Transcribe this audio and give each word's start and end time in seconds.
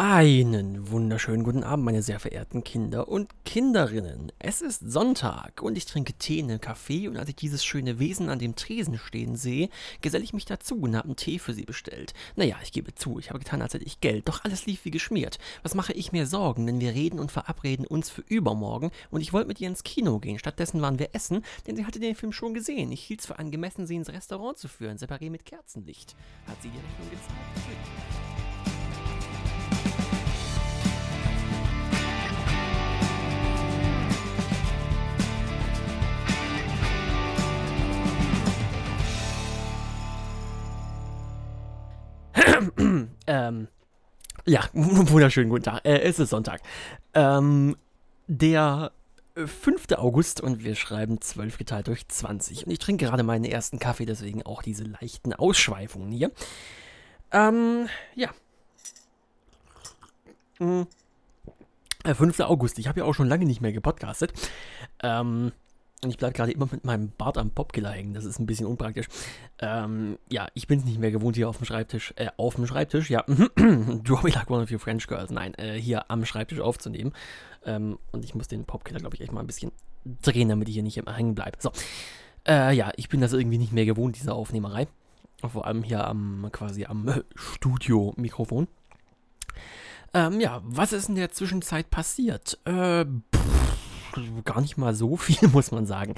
Einen 0.00 0.92
wunderschönen 0.92 1.42
guten 1.42 1.64
Abend, 1.64 1.84
meine 1.84 2.02
sehr 2.02 2.20
verehrten 2.20 2.62
Kinder 2.62 3.08
und 3.08 3.34
Kinderinnen. 3.44 4.30
Es 4.38 4.62
ist 4.62 4.92
Sonntag 4.92 5.60
und 5.60 5.76
ich 5.76 5.86
trinke 5.86 6.12
Tee 6.12 6.38
in 6.38 6.48
einem 6.48 6.60
Café 6.60 7.08
und 7.08 7.16
als 7.16 7.30
ich 7.30 7.34
dieses 7.34 7.64
schöne 7.64 7.98
Wesen 7.98 8.28
an 8.28 8.38
dem 8.38 8.54
Tresen 8.54 8.96
stehen 8.96 9.34
sehe, 9.34 9.70
geselle 10.00 10.22
ich 10.22 10.32
mich 10.32 10.44
dazu 10.44 10.76
und 10.76 10.94
habe 10.94 11.06
einen 11.06 11.16
Tee 11.16 11.40
für 11.40 11.52
sie 11.52 11.64
bestellt. 11.64 12.14
Naja, 12.36 12.54
ich 12.62 12.70
gebe 12.70 12.94
zu, 12.94 13.18
ich 13.18 13.30
habe 13.30 13.40
getan, 13.40 13.60
als 13.60 13.74
hätte 13.74 13.86
ich 13.86 13.98
Geld, 13.98 14.28
doch 14.28 14.44
alles 14.44 14.66
lief 14.66 14.84
wie 14.84 14.92
geschmiert. 14.92 15.40
Was 15.64 15.74
mache 15.74 15.94
ich 15.94 16.12
mir 16.12 16.28
Sorgen, 16.28 16.64
denn 16.66 16.78
wir 16.78 16.94
reden 16.94 17.18
und 17.18 17.32
verabreden 17.32 17.84
uns 17.84 18.08
für 18.08 18.22
übermorgen 18.22 18.92
und 19.10 19.20
ich 19.20 19.32
wollte 19.32 19.48
mit 19.48 19.60
ihr 19.60 19.66
ins 19.66 19.82
Kino 19.82 20.20
gehen. 20.20 20.38
Stattdessen 20.38 20.80
waren 20.80 21.00
wir 21.00 21.12
essen, 21.12 21.42
denn 21.66 21.74
sie 21.74 21.84
hatte 21.84 21.98
den 21.98 22.14
Film 22.14 22.30
schon 22.30 22.54
gesehen. 22.54 22.92
Ich 22.92 23.02
hielt 23.02 23.18
es 23.18 23.26
für 23.26 23.40
angemessen, 23.40 23.88
sie 23.88 23.96
ins 23.96 24.10
Restaurant 24.10 24.58
zu 24.58 24.68
führen, 24.68 24.96
separé 24.96 25.28
mit 25.28 25.44
Kerzenlicht. 25.44 26.14
Hat 26.46 26.62
sie 26.62 26.68
die 26.68 26.78
Rechnung 26.78 27.10
gezahlt? 27.10 28.37
ähm, 43.26 43.68
ja, 44.46 44.64
wunderschönen 44.72 45.50
guten 45.50 45.64
Tag. 45.64 45.84
Äh, 45.84 46.00
es 46.00 46.18
ist 46.18 46.30
Sonntag. 46.30 46.60
Ähm, 47.14 47.76
der 48.26 48.92
5. 49.34 49.92
August 49.96 50.40
und 50.40 50.64
wir 50.64 50.74
schreiben 50.74 51.20
12 51.20 51.58
geteilt 51.58 51.86
durch 51.86 52.08
20. 52.08 52.66
Und 52.66 52.72
ich 52.72 52.78
trinke 52.78 53.06
gerade 53.06 53.22
meinen 53.22 53.44
ersten 53.44 53.78
Kaffee, 53.78 54.06
deswegen 54.06 54.42
auch 54.42 54.62
diese 54.62 54.84
leichten 54.84 55.32
Ausschweifungen 55.32 56.10
hier. 56.10 56.32
Ähm, 57.30 57.88
ja. 58.14 58.30
Hm. 60.58 60.86
5. 62.04 62.38
Äh, 62.38 62.42
August. 62.42 62.78
Ich 62.78 62.88
habe 62.88 63.00
ja 63.00 63.06
auch 63.06 63.14
schon 63.14 63.28
lange 63.28 63.44
nicht 63.44 63.60
mehr 63.60 63.72
gepodcastet. 63.72 64.32
Ähm, 65.02 65.52
und 66.02 66.10
ich 66.10 66.16
bleibe 66.16 66.34
gerade 66.34 66.52
immer 66.52 66.68
mit 66.70 66.84
meinem 66.84 67.10
Bart 67.10 67.38
am 67.38 67.50
Popkiller 67.50 67.90
hängen. 67.90 68.14
Das 68.14 68.24
ist 68.24 68.38
ein 68.38 68.46
bisschen 68.46 68.66
unpraktisch. 68.66 69.06
Ähm, 69.58 70.18
ja, 70.30 70.46
ich 70.54 70.68
bin 70.68 70.78
es 70.78 70.84
nicht 70.84 70.98
mehr 70.98 71.10
gewohnt 71.10 71.36
hier 71.36 71.48
auf 71.48 71.56
dem 71.56 71.66
Schreibtisch. 71.66 72.14
Äh, 72.16 72.28
auf 72.36 72.54
dem 72.54 72.66
Schreibtisch, 72.66 73.10
ja. 73.10 73.22
Do 73.26 74.22
we 74.22 74.30
like 74.30 74.50
one 74.50 74.62
of 74.62 74.70
your 74.70 74.78
French 74.78 75.08
girls? 75.08 75.30
Nein, 75.30 75.54
äh, 75.54 75.74
hier 75.74 76.10
am 76.10 76.24
Schreibtisch 76.24 76.60
aufzunehmen. 76.60 77.12
Ähm, 77.64 77.98
und 78.12 78.24
ich 78.24 78.34
muss 78.34 78.46
den 78.46 78.64
Popkiller, 78.64 79.00
glaube 79.00 79.16
ich, 79.16 79.22
echt 79.22 79.32
mal 79.32 79.40
ein 79.40 79.46
bisschen 79.46 79.72
drehen, 80.22 80.48
damit 80.48 80.68
ich 80.68 80.74
hier 80.74 80.84
nicht 80.84 80.96
immer 80.96 81.16
hängen 81.16 81.34
bleibe. 81.34 81.58
So. 81.58 81.72
Äh, 82.46 82.74
ja, 82.74 82.92
ich 82.96 83.08
bin 83.08 83.20
das 83.20 83.32
irgendwie 83.32 83.58
nicht 83.58 83.72
mehr 83.72 83.84
gewohnt, 83.84 84.16
diese 84.16 84.32
Aufnehmerei. 84.32 84.86
Vor 85.46 85.66
allem 85.66 85.82
hier 85.82 86.06
am, 86.06 86.48
quasi 86.52 86.84
am 86.84 87.08
äh, 87.08 87.22
Studio-Mikrofon. 87.34 88.68
Ähm, 90.14 90.40
ja, 90.40 90.62
was 90.64 90.92
ist 90.92 91.08
in 91.08 91.16
der 91.16 91.30
Zwischenzeit 91.32 91.90
passiert? 91.90 92.58
Äh, 92.64 93.04
pff, 93.04 93.67
gar 94.44 94.60
nicht 94.60 94.76
mal 94.76 94.94
so 94.94 95.16
viel, 95.16 95.48
muss 95.48 95.70
man 95.70 95.86
sagen. 95.86 96.14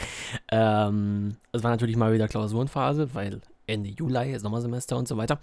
Ähm, 0.51 1.37
es 1.53 1.63
war 1.63 1.71
natürlich 1.71 1.97
mal 1.97 2.13
wieder 2.13 2.29
Klausurenphase, 2.29 3.15
weil 3.15 3.41
Ende 3.67 3.91
Juli, 3.91 4.39
Sommersemester 4.39 4.97
und 4.97 5.09
so 5.09 5.17
weiter. 5.17 5.39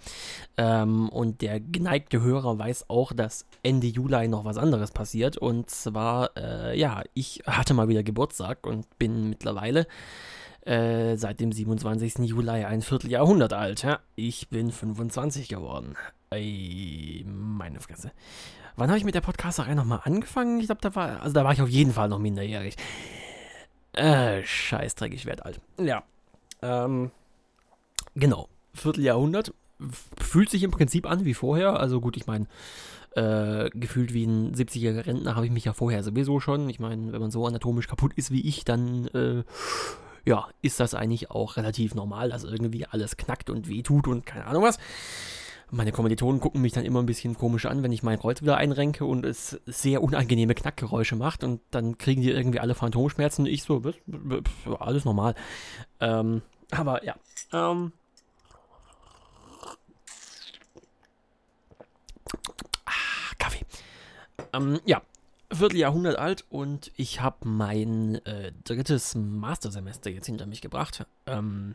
Ähm, 0.56 1.08
und 1.08 1.40
der 1.40 1.60
geneigte 1.60 2.20
Hörer 2.20 2.58
weiß 2.58 2.88
auch, 2.88 3.12
dass 3.12 3.46
Ende 3.62 3.86
Juli 3.86 4.28
noch 4.28 4.44
was 4.44 4.58
anderes 4.58 4.90
passiert. 4.90 5.38
Und 5.38 5.70
zwar, 5.70 6.36
äh, 6.36 6.78
ja, 6.78 7.02
ich 7.14 7.42
hatte 7.46 7.74
mal 7.74 7.88
wieder 7.88 8.02
Geburtstag 8.02 8.66
und 8.66 8.86
bin 8.98 9.30
mittlerweile 9.30 9.86
äh, 10.62 11.16
seit 11.16 11.40
dem 11.40 11.52
27. 11.52 12.28
Juli 12.28 12.64
ein 12.64 12.82
Vierteljahrhundert 12.82 13.54
alt. 13.54 13.82
Ja? 13.82 14.00
Ich 14.14 14.48
bin 14.48 14.70
25 14.70 15.48
geworden. 15.48 15.96
Ey, 16.30 17.24
meine 17.26 17.80
Fresse. 17.80 18.12
Wann 18.78 18.90
habe 18.90 18.98
ich 18.98 19.04
mit 19.04 19.16
der 19.16 19.22
Podcasterei 19.22 19.74
nochmal 19.74 20.02
angefangen? 20.04 20.60
Ich 20.60 20.66
glaube, 20.66 20.80
da 20.80 20.94
war, 20.94 21.20
also 21.20 21.34
da 21.34 21.42
war 21.42 21.52
ich 21.52 21.60
auf 21.60 21.68
jeden 21.68 21.92
Fall 21.92 22.08
noch 22.08 22.20
minderjährig. 22.20 22.76
Äh, 23.92 24.44
scheißdreck, 24.44 25.12
ich 25.12 25.26
werde 25.26 25.44
alt. 25.44 25.60
Ja. 25.80 26.04
Ähm, 26.62 27.10
genau. 28.14 28.48
Vierteljahrhundert. 28.74 29.52
Fühlt 30.20 30.48
sich 30.48 30.62
im 30.62 30.70
Prinzip 30.70 31.10
an 31.10 31.24
wie 31.24 31.34
vorher. 31.34 31.80
Also 31.80 32.00
gut, 32.00 32.16
ich 32.16 32.28
meine, 32.28 32.46
äh, 33.16 33.68
gefühlt 33.70 34.14
wie 34.14 34.24
ein 34.24 34.54
70-jähriger 34.54 35.06
Rentner 35.06 35.34
habe 35.34 35.46
ich 35.46 35.50
mich 35.50 35.64
ja 35.64 35.72
vorher 35.72 36.04
sowieso 36.04 36.38
schon. 36.38 36.70
Ich 36.70 36.78
meine, 36.78 37.12
wenn 37.12 37.20
man 37.20 37.32
so 37.32 37.44
anatomisch 37.44 37.88
kaputt 37.88 38.12
ist 38.14 38.30
wie 38.30 38.46
ich, 38.46 38.64
dann, 38.64 39.08
äh, 39.08 39.42
ja, 40.24 40.46
ist 40.62 40.78
das 40.78 40.94
eigentlich 40.94 41.32
auch 41.32 41.56
relativ 41.56 41.96
normal, 41.96 42.30
dass 42.30 42.44
irgendwie 42.44 42.86
alles 42.86 43.16
knackt 43.16 43.50
und 43.50 43.68
wehtut 43.68 44.06
und 44.06 44.24
keine 44.24 44.46
Ahnung 44.46 44.62
was. 44.62 44.78
Meine 45.70 45.92
Kommilitonen 45.92 46.40
gucken 46.40 46.62
mich 46.62 46.72
dann 46.72 46.86
immer 46.86 47.00
ein 47.00 47.06
bisschen 47.06 47.36
komisch 47.36 47.66
an, 47.66 47.82
wenn 47.82 47.92
ich 47.92 48.02
mein 48.02 48.18
Kreuz 48.18 48.40
wieder 48.40 48.56
einrenke 48.56 49.04
und 49.04 49.26
es 49.26 49.60
sehr 49.66 50.02
unangenehme 50.02 50.54
Knackgeräusche 50.54 51.14
macht 51.14 51.44
und 51.44 51.60
dann 51.70 51.98
kriegen 51.98 52.22
die 52.22 52.30
irgendwie 52.30 52.60
alle 52.60 52.74
Phantomschmerzen 52.74 53.42
und 53.42 53.50
ich 53.50 53.62
so, 53.64 53.82
alles 54.78 55.04
normal. 55.04 55.34
Ähm, 56.00 56.40
aber 56.70 57.04
ja. 57.04 57.16
Ähm, 57.52 57.92
ah, 62.86 63.34
Kaffee. 63.38 63.66
Ähm, 64.54 64.80
ja, 64.86 65.02
Vierteljahrhundert 65.52 66.16
alt 66.16 66.46
und 66.48 66.92
ich 66.96 67.20
habe 67.20 67.46
mein 67.46 68.24
äh, 68.24 68.52
drittes 68.64 69.14
Mastersemester 69.14 70.08
jetzt 70.08 70.26
hinter 70.26 70.46
mich 70.46 70.62
gebracht. 70.62 71.04
Ähm, 71.26 71.74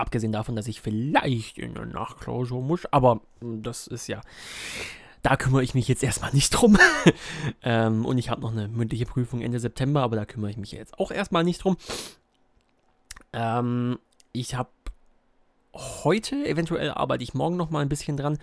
Abgesehen 0.00 0.32
davon, 0.32 0.56
dass 0.56 0.66
ich 0.66 0.80
vielleicht 0.80 1.58
in 1.58 1.76
eine 1.76 1.86
Nachklausur 1.86 2.62
muss, 2.62 2.86
aber 2.86 3.20
hm, 3.40 3.62
das 3.62 3.86
ist 3.86 4.06
ja. 4.06 4.20
Da 5.22 5.36
kümmere 5.36 5.62
ich 5.62 5.74
mich 5.74 5.86
jetzt 5.86 6.02
erstmal 6.02 6.32
nicht 6.32 6.50
drum. 6.50 6.78
ähm, 7.62 8.06
und 8.06 8.16
ich 8.16 8.30
habe 8.30 8.40
noch 8.40 8.52
eine 8.52 8.68
mündliche 8.68 9.04
Prüfung 9.04 9.42
Ende 9.42 9.60
September, 9.60 10.02
aber 10.02 10.16
da 10.16 10.24
kümmere 10.24 10.50
ich 10.50 10.56
mich 10.56 10.72
jetzt 10.72 10.98
auch 10.98 11.10
erstmal 11.10 11.44
nicht 11.44 11.62
drum. 11.62 11.76
Ähm, 13.34 13.98
ich 14.32 14.54
habe 14.54 14.70
heute, 15.74 16.36
eventuell 16.46 16.90
arbeite 16.90 17.22
ich 17.22 17.34
morgen 17.34 17.56
noch 17.56 17.70
mal 17.70 17.80
ein 17.80 17.88
bisschen 17.88 18.16
dran, 18.16 18.38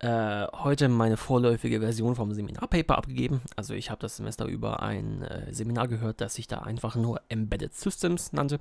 äh, 0.00 0.46
heute 0.52 0.88
meine 0.88 1.16
vorläufige 1.16 1.80
Version 1.80 2.16
vom 2.16 2.34
Seminarpaper 2.34 2.98
abgegeben. 2.98 3.40
Also 3.56 3.72
ich 3.74 3.90
habe 3.90 4.00
das 4.00 4.16
Semester 4.16 4.46
über 4.46 4.82
ein 4.82 5.22
äh, 5.22 5.54
Seminar 5.54 5.88
gehört, 5.88 6.20
das 6.20 6.34
sich 6.34 6.46
da 6.46 6.58
einfach 6.58 6.96
nur 6.96 7.20
Embedded 7.28 7.74
Systems 7.74 8.32
nannte. 8.32 8.58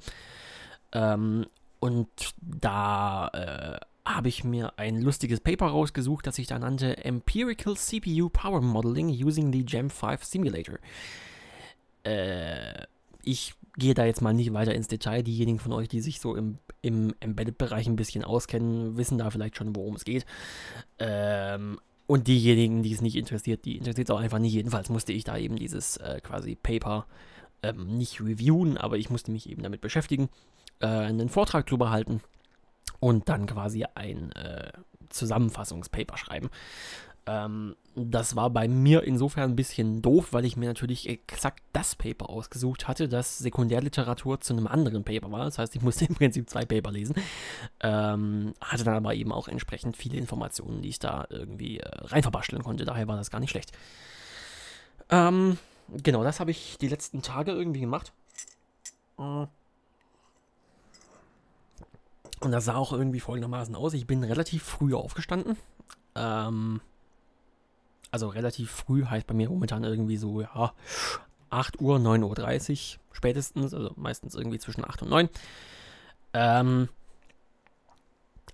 Ähm, 0.94 1.48
und 1.82 2.08
da 2.40 3.28
äh, 3.34 3.86
habe 4.06 4.30
ich 4.30 4.44
mir 4.44 4.78
ein 4.78 5.02
lustiges 5.02 5.40
Paper 5.40 5.66
rausgesucht, 5.66 6.28
das 6.28 6.36
sich 6.36 6.46
da 6.46 6.60
nannte 6.60 7.04
Empirical 7.04 7.76
CPU 7.76 8.30
Power 8.30 8.62
Modeling 8.62 9.10
using 9.10 9.52
the 9.52 9.66
Gem 9.66 9.90
5 9.90 10.24
Simulator. 10.24 10.78
Äh, 12.04 12.86
ich 13.24 13.56
gehe 13.78 13.96
da 13.96 14.06
jetzt 14.06 14.22
mal 14.22 14.34
nicht 14.34 14.54
weiter 14.54 14.76
ins 14.76 14.90
Detail. 14.90 15.24
Diejenigen 15.24 15.58
von 15.58 15.74
euch, 15.74 15.88
die 15.88 16.02
sich 16.02 16.20
so 16.20 16.36
im, 16.36 16.60
im 16.84 17.16
Embedded-Bereich 17.20 17.88
ein 17.88 17.96
bisschen 17.96 18.24
auskennen, 18.24 18.96
wissen 18.96 19.18
da 19.18 19.32
vielleicht 19.32 19.58
schon, 19.58 19.76
worum 19.76 19.96
es 19.96 20.06
geht. 20.06 20.28
Ähm, 21.00 21.80
und 22.06 22.28
diejenigen, 22.28 22.84
die 22.84 22.94
es 22.94 23.02
nicht 23.02 23.16
interessiert, 23.16 23.66
die 23.66 23.78
interessiert 23.78 24.08
es 24.08 24.16
auch 24.16 24.20
einfach 24.20 24.40
nicht. 24.40 24.54
Jedenfalls 24.54 24.90
musste 24.90 25.14
ich 25.14 25.24
da 25.24 25.36
eben 25.36 25.56
dieses 25.56 25.98
äh, 25.98 26.22
quasi 26.22 26.54
Paper 26.54 27.08
ähm, 27.64 27.98
nicht 27.98 28.22
reviewen, 28.22 28.78
aber 28.78 28.98
ich 28.98 29.10
musste 29.10 29.32
mich 29.32 29.50
eben 29.50 29.64
damit 29.64 29.82
beschäftigen 29.82 30.30
äh, 30.82 30.86
einen 30.86 31.30
Vortrag 31.30 31.66
drüber 31.66 31.90
halten 31.90 32.22
und 33.00 33.30
dann 33.30 33.46
quasi 33.46 33.86
ein 33.96 34.32
äh, 34.34 34.72
Zusammenfassungspaper 35.10 36.18
schreiben. 36.18 36.50
Ähm, 37.28 37.76
das 37.96 38.36
war 38.36 38.50
bei 38.50 38.68
mir 38.68 39.04
insofern 39.04 39.52
ein 39.52 39.56
bisschen 39.56 40.02
doof, 40.02 40.30
weil 40.32 40.46
ich 40.46 40.58
mir 40.58 40.68
natürlich 40.68 41.08
exakt 41.08 41.62
das 41.74 41.96
Paper 41.96 42.30
ausgesucht 42.30 42.88
hatte, 42.88 43.08
das 43.08 43.38
Sekundärliteratur 43.38 44.42
zu 44.42 44.54
einem 44.54 44.66
anderen 44.66 45.04
Paper 45.04 45.32
war. 45.32 45.46
Das 45.46 45.58
heißt, 45.58 45.76
ich 45.76 45.82
musste 45.82 46.06
im 46.10 46.16
Prinzip 46.16 46.50
zwei 46.50 46.66
Paper 46.66 46.92
lesen. 46.92 47.16
Ähm, 47.82 48.54
hatte 48.62 48.84
dann 48.84 48.96
aber 48.96 49.14
eben 49.14 49.32
auch 49.32 49.48
entsprechend 49.48 49.98
viele 49.98 50.18
Informationen, 50.18 50.82
die 50.82 50.90
ich 50.90 51.00
da 51.00 51.26
irgendwie 51.30 51.80
äh, 51.80 51.90
rein 52.06 52.24
verbasteln 52.24 52.64
konnte. 52.64 52.86
Daher 52.86 53.08
war 53.08 53.18
das 53.18 53.30
gar 53.30 53.40
nicht 53.40 53.52
schlecht. 53.52 53.72
Ähm, 55.10 55.58
genau, 55.90 56.24
das 56.24 56.40
habe 56.40 56.52
ich 56.52 56.78
die 56.80 56.88
letzten 56.88 57.22
Tage 57.22 57.52
irgendwie 57.52 57.82
gemacht. 57.82 58.14
Äh, 59.20 59.46
und 62.42 62.52
das 62.52 62.66
sah 62.66 62.76
auch 62.76 62.94
irgendwie 62.94 63.20
folgendermaßen 63.20 63.76
aus. 63.76 63.94
Ich 63.94 64.08
bin 64.08 64.24
relativ 64.24 64.64
früh 64.64 64.94
aufgestanden. 64.94 65.58
Ähm, 66.16 66.82
also 68.12 68.28
relativ 68.28 68.72
früh 68.72 69.06
heißt 69.06 69.28
bei 69.28 69.34
mir 69.34 69.50
momentan 69.50 69.84
irgendwie 69.84 70.18
so, 70.18 70.42
ja, 70.42 70.74
8 71.50 71.82
Uhr, 71.82 71.98
9.30 71.98 72.96
Uhr 72.96 73.02
spätestens, 73.12 73.74
also 73.74 73.92
meistens 73.96 74.36
irgendwie 74.36 74.60
zwischen 74.60 74.84
8 74.84 75.04
und 75.04 75.10
9. 75.10 75.30
Ähm, 76.34 76.90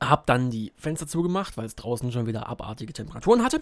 hab 0.02 0.26
dann 0.28 0.52
die 0.52 0.74
Fenster 0.76 1.08
zugemacht, 1.08 1.58
weil 1.58 1.66
es 1.66 1.76
draußen 1.76 2.12
schon 2.12 2.28
wieder 2.28 2.48
abartige 2.48 2.94
Temperaturen 2.94 3.44
hatte. 3.44 3.62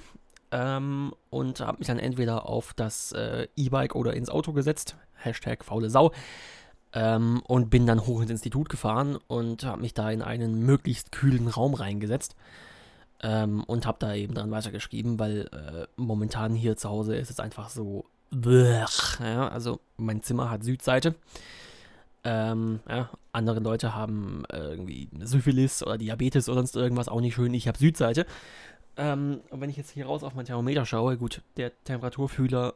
Ähm, 0.51 1.13
und 1.29 1.59
habe 1.59 1.79
mich 1.79 1.87
dann 1.87 1.99
entweder 1.99 2.47
auf 2.47 2.73
das 2.73 3.11
äh, 3.13 3.47
E-Bike 3.55 3.95
oder 3.95 4.13
ins 4.13 4.29
Auto 4.29 4.53
gesetzt. 4.53 4.95
Hashtag 5.15 5.63
faule 5.63 5.89
Sau. 5.89 6.11
Ähm, 6.95 7.41
und 7.45 7.69
bin 7.69 7.85
dann 7.85 8.07
hoch 8.07 8.21
ins 8.21 8.31
Institut 8.31 8.69
gefahren 8.69 9.19
und 9.27 9.63
habe 9.65 9.81
mich 9.81 9.93
da 9.93 10.09
in 10.09 10.21
einen 10.21 10.65
möglichst 10.65 11.11
kühlen 11.11 11.47
Raum 11.47 11.73
reingesetzt. 11.73 12.35
Ähm, 13.21 13.63
und 13.65 13.85
habe 13.85 13.97
da 13.99 14.13
eben 14.15 14.33
dran 14.33 14.51
weitergeschrieben, 14.51 15.19
weil 15.19 15.49
äh, 15.51 15.87
momentan 15.95 16.55
hier 16.55 16.77
zu 16.77 16.89
Hause 16.89 17.15
ist 17.15 17.29
es 17.29 17.39
einfach 17.39 17.69
so. 17.69 18.05
Ja, 19.21 19.47
also 19.49 19.79
mein 19.97 20.23
Zimmer 20.23 20.49
hat 20.49 20.63
Südseite. 20.63 21.15
Ähm, 22.23 22.79
ja, 22.89 23.09
andere 23.33 23.59
Leute 23.59 23.93
haben 23.93 24.43
äh, 24.51 24.57
irgendwie 24.57 25.09
Syphilis 25.19 25.83
oder 25.83 25.97
Diabetes 25.97 26.49
oder 26.49 26.57
sonst 26.57 26.75
irgendwas, 26.75 27.07
auch 27.07 27.21
nicht 27.21 27.35
schön. 27.35 27.53
Ich 27.53 27.67
habe 27.67 27.77
Südseite. 27.77 28.25
Ähm, 28.97 29.41
und 29.49 29.61
wenn 29.61 29.69
ich 29.69 29.77
jetzt 29.77 29.91
hier 29.91 30.07
raus 30.07 30.23
auf 30.23 30.33
mein 30.33 30.45
Thermometer 30.45 30.85
schaue, 30.85 31.17
gut, 31.17 31.41
der 31.57 31.71
Temperaturfühler 31.83 32.73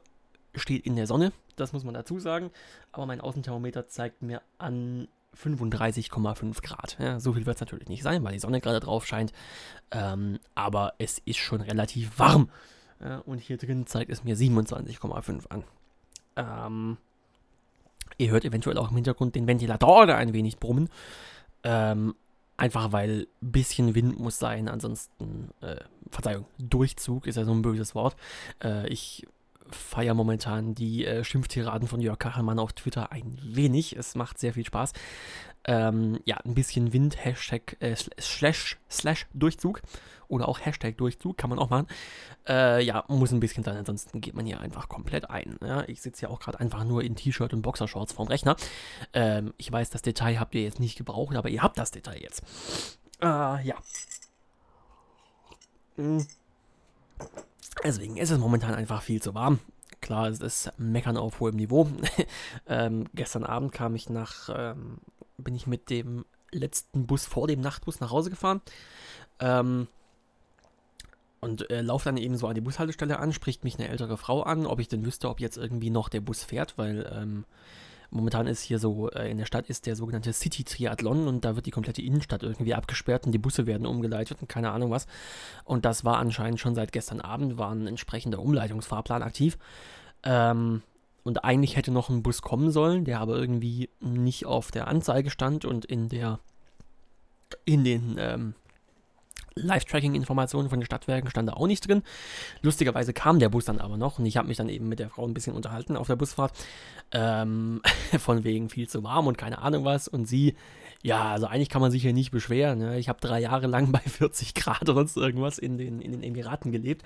steht 0.55 0.85
in 0.85 0.95
der 0.95 1.07
Sonne, 1.07 1.31
das 1.55 1.73
muss 1.73 1.83
man 1.83 1.93
dazu 1.93 2.19
sagen, 2.19 2.51
aber 2.91 3.05
mein 3.05 3.21
Außenthermometer 3.21 3.87
zeigt 3.87 4.21
mir 4.21 4.41
an 4.57 5.07
35,5 5.37 6.61
Grad. 6.61 6.97
Ja, 6.99 7.19
so 7.19 7.33
viel 7.33 7.45
wird 7.45 7.57
es 7.57 7.61
natürlich 7.61 7.87
nicht 7.87 8.03
sein, 8.03 8.23
weil 8.23 8.33
die 8.33 8.39
Sonne 8.39 8.61
gerade 8.61 8.79
drauf 8.79 9.05
scheint, 9.05 9.31
ähm, 9.91 10.39
aber 10.55 10.93
es 10.97 11.19
ist 11.19 11.37
schon 11.37 11.61
relativ 11.61 12.17
warm. 12.17 12.49
Ja, 12.99 13.19
und 13.19 13.39
hier 13.39 13.57
drin 13.57 13.85
zeigt 13.87 14.11
es 14.11 14.23
mir 14.23 14.35
27,5 14.35 15.47
an. 15.47 15.63
Ähm, 16.35 16.97
ihr 18.17 18.31
hört 18.31 18.43
eventuell 18.43 18.77
auch 18.77 18.89
im 18.89 18.95
Hintergrund 18.95 19.35
den 19.35 19.47
Ventilator 19.47 20.07
da 20.07 20.17
ein 20.17 20.33
wenig 20.33 20.57
brummen. 20.57 20.89
Ähm, 21.63 22.15
Einfach 22.59 22.91
weil 22.91 23.25
ein 23.41 23.51
bisschen 23.53 23.95
Wind 23.95 24.19
muss 24.19 24.37
sein, 24.37 24.67
ansonsten, 24.67 25.49
äh, 25.61 25.77
Verzeihung, 26.09 26.45
Durchzug 26.57 27.25
ist 27.25 27.37
ja 27.37 27.45
so 27.45 27.53
ein 27.53 27.61
böses 27.61 27.95
Wort. 27.95 28.17
Äh, 28.61 28.85
ich 28.89 29.25
feiere 29.71 30.13
momentan 30.13 30.75
die 30.75 31.05
äh, 31.05 31.23
Schimpftiraden 31.23 31.87
von 31.87 32.01
Jörg 32.01 32.19
Kachelmann 32.19 32.59
auf 32.59 32.73
Twitter 32.73 33.11
ein 33.11 33.37
wenig. 33.43 33.95
Es 33.95 34.15
macht 34.15 34.39
sehr 34.39 34.53
viel 34.53 34.65
Spaß. 34.65 34.93
Ähm, 35.65 36.19
ja, 36.25 36.37
ein 36.37 36.55
bisschen 36.55 36.93
Wind, 36.93 37.23
Hashtag, 37.23 37.77
äh, 37.79 37.95
slash, 38.19 38.77
slash 38.89 39.27
Durchzug 39.33 39.81
oder 40.29 40.47
auch 40.47 40.59
Hashtag 40.59 40.97
Durchzug, 40.97 41.37
kann 41.37 41.49
man 41.49 41.59
auch 41.59 41.69
machen. 41.69 41.87
Äh, 42.47 42.83
ja, 42.83 43.03
muss 43.07 43.31
ein 43.31 43.39
bisschen 43.39 43.63
sein, 43.63 43.75
ansonsten 43.75 44.21
geht 44.21 44.35
man 44.35 44.45
hier 44.45 44.61
einfach 44.61 44.87
komplett 44.87 45.29
ein. 45.29 45.57
Ja, 45.61 45.83
ich 45.87 46.01
sitze 46.01 46.23
ja 46.23 46.29
auch 46.29 46.39
gerade 46.39 46.59
einfach 46.59 46.83
nur 46.85 47.03
in 47.03 47.15
T-Shirt 47.15 47.53
und 47.53 47.61
Boxershorts 47.61 48.13
vorm 48.13 48.29
Rechner. 48.29 48.55
Ähm, 49.13 49.53
ich 49.57 49.71
weiß, 49.71 49.89
das 49.89 50.01
Detail 50.01 50.39
habt 50.39 50.55
ihr 50.55 50.61
jetzt 50.61 50.79
nicht 50.79 50.97
gebraucht, 50.97 51.35
aber 51.35 51.49
ihr 51.49 51.61
habt 51.61 51.77
das 51.77 51.91
Detail 51.91 52.21
jetzt. 52.21 52.41
Äh, 53.21 53.25
ja. 53.25 53.75
Mhm. 55.97 56.25
Deswegen 57.83 58.17
ist 58.17 58.31
es 58.31 58.37
momentan 58.37 58.75
einfach 58.75 59.01
viel 59.01 59.21
zu 59.21 59.33
warm. 59.33 59.59
Klar, 60.01 60.27
es 60.27 60.39
ist 60.39 60.71
Meckern 60.77 61.17
auf 61.17 61.39
hohem 61.39 61.55
Niveau. 61.55 61.87
ähm, 62.67 63.05
gestern 63.13 63.43
Abend 63.43 63.71
kam 63.71 63.95
ich 63.95 64.09
nach, 64.09 64.49
ähm, 64.53 64.97
bin 65.37 65.55
ich 65.55 65.67
mit 65.67 65.89
dem 65.89 66.25
letzten 66.51 67.05
Bus 67.05 67.25
vor 67.25 67.47
dem 67.47 67.61
Nachtbus 67.61 67.99
nach 67.99 68.11
Hause 68.11 68.29
gefahren. 68.29 68.61
Ähm, 69.39 69.87
und 71.41 71.69
äh, 71.69 71.81
laufe 71.81 72.05
dann 72.05 72.17
eben 72.17 72.35
so 72.35 72.47
an 72.47 72.55
die 72.55 72.61
Bushaltestelle 72.61 73.19
an, 73.19 73.31
spricht 73.31 73.63
mich 73.63 73.79
eine 73.79 73.87
ältere 73.87 74.17
Frau 74.17 74.43
an, 74.43 74.65
ob 74.65 74.79
ich 74.79 74.89
denn 74.89 75.05
wüsste, 75.05 75.29
ob 75.29 75.39
jetzt 75.39 75.57
irgendwie 75.57 75.89
noch 75.89 76.09
der 76.09 76.21
Bus 76.21 76.43
fährt, 76.43 76.77
weil 76.77 77.09
ähm, 77.13 77.45
momentan 78.11 78.47
ist 78.47 78.63
hier 78.63 78.79
so, 78.79 79.09
äh, 79.11 79.29
in 79.29 79.37
der 79.37 79.45
Stadt 79.45 79.69
ist 79.69 79.85
der 79.85 79.95
sogenannte 79.95 80.33
City 80.33 80.63
Triathlon 80.63 81.27
und 81.27 81.45
da 81.45 81.55
wird 81.55 81.65
die 81.65 81.71
komplette 81.71 82.01
Innenstadt 82.01 82.43
irgendwie 82.43 82.73
abgesperrt 82.73 83.25
und 83.25 83.31
die 83.31 83.37
Busse 83.37 83.65
werden 83.65 83.85
umgeleitet 83.85 84.37
und 84.41 84.47
keine 84.47 84.71
Ahnung 84.71 84.91
was. 84.91 85.07
Und 85.63 85.85
das 85.85 86.05
war 86.05 86.17
anscheinend 86.17 86.59
schon 86.59 86.75
seit 86.75 86.91
gestern 86.91 87.21
Abend, 87.21 87.57
war 87.57 87.71
ein 87.71 87.87
entsprechender 87.87 88.39
Umleitungsfahrplan 88.39 89.23
aktiv. 89.23 89.57
Ähm, 90.23 90.81
und 91.23 91.43
eigentlich 91.43 91.75
hätte 91.75 91.91
noch 91.91 92.09
ein 92.09 92.23
Bus 92.23 92.41
kommen 92.41 92.71
sollen, 92.71 93.05
der 93.05 93.19
aber 93.19 93.37
irgendwie 93.37 93.89
nicht 93.99 94.45
auf 94.45 94.71
der 94.71 94.87
Anzeige 94.87 95.29
stand 95.29 95.65
und 95.65 95.85
in 95.85 96.09
der 96.09 96.39
in 97.65 97.83
den 97.83 98.15
ähm, 98.19 98.53
Live-Tracking-Informationen 99.55 100.69
von 100.69 100.79
den 100.79 100.85
Stadtwerken 100.85 101.29
stand 101.29 101.49
da 101.49 101.53
auch 101.53 101.67
nicht 101.67 101.87
drin. 101.87 102.03
Lustigerweise 102.61 103.13
kam 103.13 103.39
der 103.39 103.49
Bus 103.49 103.65
dann 103.65 103.79
aber 103.79 103.97
noch 103.97 104.19
und 104.19 104.25
ich 104.25 104.37
habe 104.37 104.47
mich 104.47 104.57
dann 104.57 104.69
eben 104.69 104.87
mit 104.87 104.99
der 104.99 105.09
Frau 105.09 105.25
ein 105.25 105.33
bisschen 105.33 105.55
unterhalten 105.55 105.97
auf 105.97 106.07
der 106.07 106.15
Busfahrt. 106.15 106.53
Ähm, 107.11 107.81
von 108.19 108.43
wegen 108.43 108.69
viel 108.69 108.87
zu 108.87 109.03
warm 109.03 109.27
und 109.27 109.37
keine 109.37 109.59
Ahnung 109.59 109.85
was. 109.85 110.07
Und 110.07 110.25
sie, 110.25 110.55
ja, 111.01 111.31
also 111.31 111.47
eigentlich 111.47 111.69
kann 111.69 111.81
man 111.81 111.91
sich 111.91 112.01
hier 112.01 112.13
nicht 112.13 112.31
beschweren. 112.31 112.79
Ne? 112.79 112.99
Ich 112.99 113.09
habe 113.09 113.19
drei 113.19 113.39
Jahre 113.39 113.67
lang 113.67 113.91
bei 113.91 113.99
40 113.99 114.53
Grad 114.53 114.83
oder 114.83 114.95
sonst 114.95 115.17
irgendwas 115.17 115.57
in 115.57 115.77
den, 115.77 116.01
in 116.01 116.11
den 116.11 116.23
Emiraten 116.23 116.71
gelebt. 116.71 117.03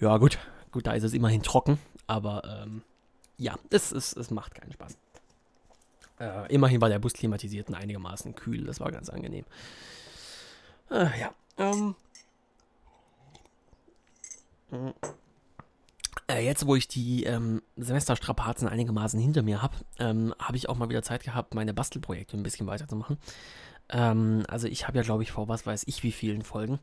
Ja, 0.00 0.16
gut, 0.18 0.38
gut, 0.70 0.86
da 0.86 0.92
ist 0.92 1.02
es 1.04 1.12
immerhin 1.12 1.42
trocken, 1.42 1.78
aber 2.06 2.62
ähm, 2.64 2.82
ja, 3.38 3.56
es, 3.70 3.92
es, 3.92 4.16
es 4.16 4.30
macht 4.30 4.54
keinen 4.54 4.72
Spaß. 4.72 4.96
Äh, 6.20 6.54
immerhin 6.54 6.80
war 6.80 6.88
der 6.88 6.98
Bus 6.98 7.14
klimatisiert 7.14 7.68
und 7.68 7.74
einigermaßen 7.74 8.34
kühl, 8.34 8.64
das 8.64 8.80
war 8.80 8.92
ganz 8.92 9.08
angenehm. 9.08 9.44
Äh, 10.90 11.20
ja, 11.20 11.32
ähm. 11.58 11.94
Äh, 16.28 16.44
jetzt, 16.44 16.66
wo 16.66 16.76
ich 16.76 16.88
die 16.88 17.24
ähm, 17.24 17.62
Semesterstrapazen 17.76 18.68
einigermaßen 18.68 19.20
hinter 19.20 19.42
mir 19.42 19.60
habe, 19.60 19.76
ähm, 19.98 20.34
habe 20.38 20.56
ich 20.56 20.68
auch 20.68 20.76
mal 20.76 20.88
wieder 20.88 21.02
Zeit 21.02 21.24
gehabt, 21.24 21.54
meine 21.54 21.74
Bastelprojekte 21.74 22.36
ein 22.36 22.42
bisschen 22.42 22.66
weiterzumachen. 22.66 23.18
Ähm, 23.90 24.44
also 24.48 24.66
ich 24.68 24.86
habe 24.86 24.96
ja, 24.96 25.02
glaube 25.02 25.22
ich, 25.22 25.32
vor 25.32 25.48
was 25.48 25.66
weiß 25.66 25.84
ich 25.86 26.02
wie 26.02 26.12
vielen 26.12 26.42
Folgen. 26.42 26.78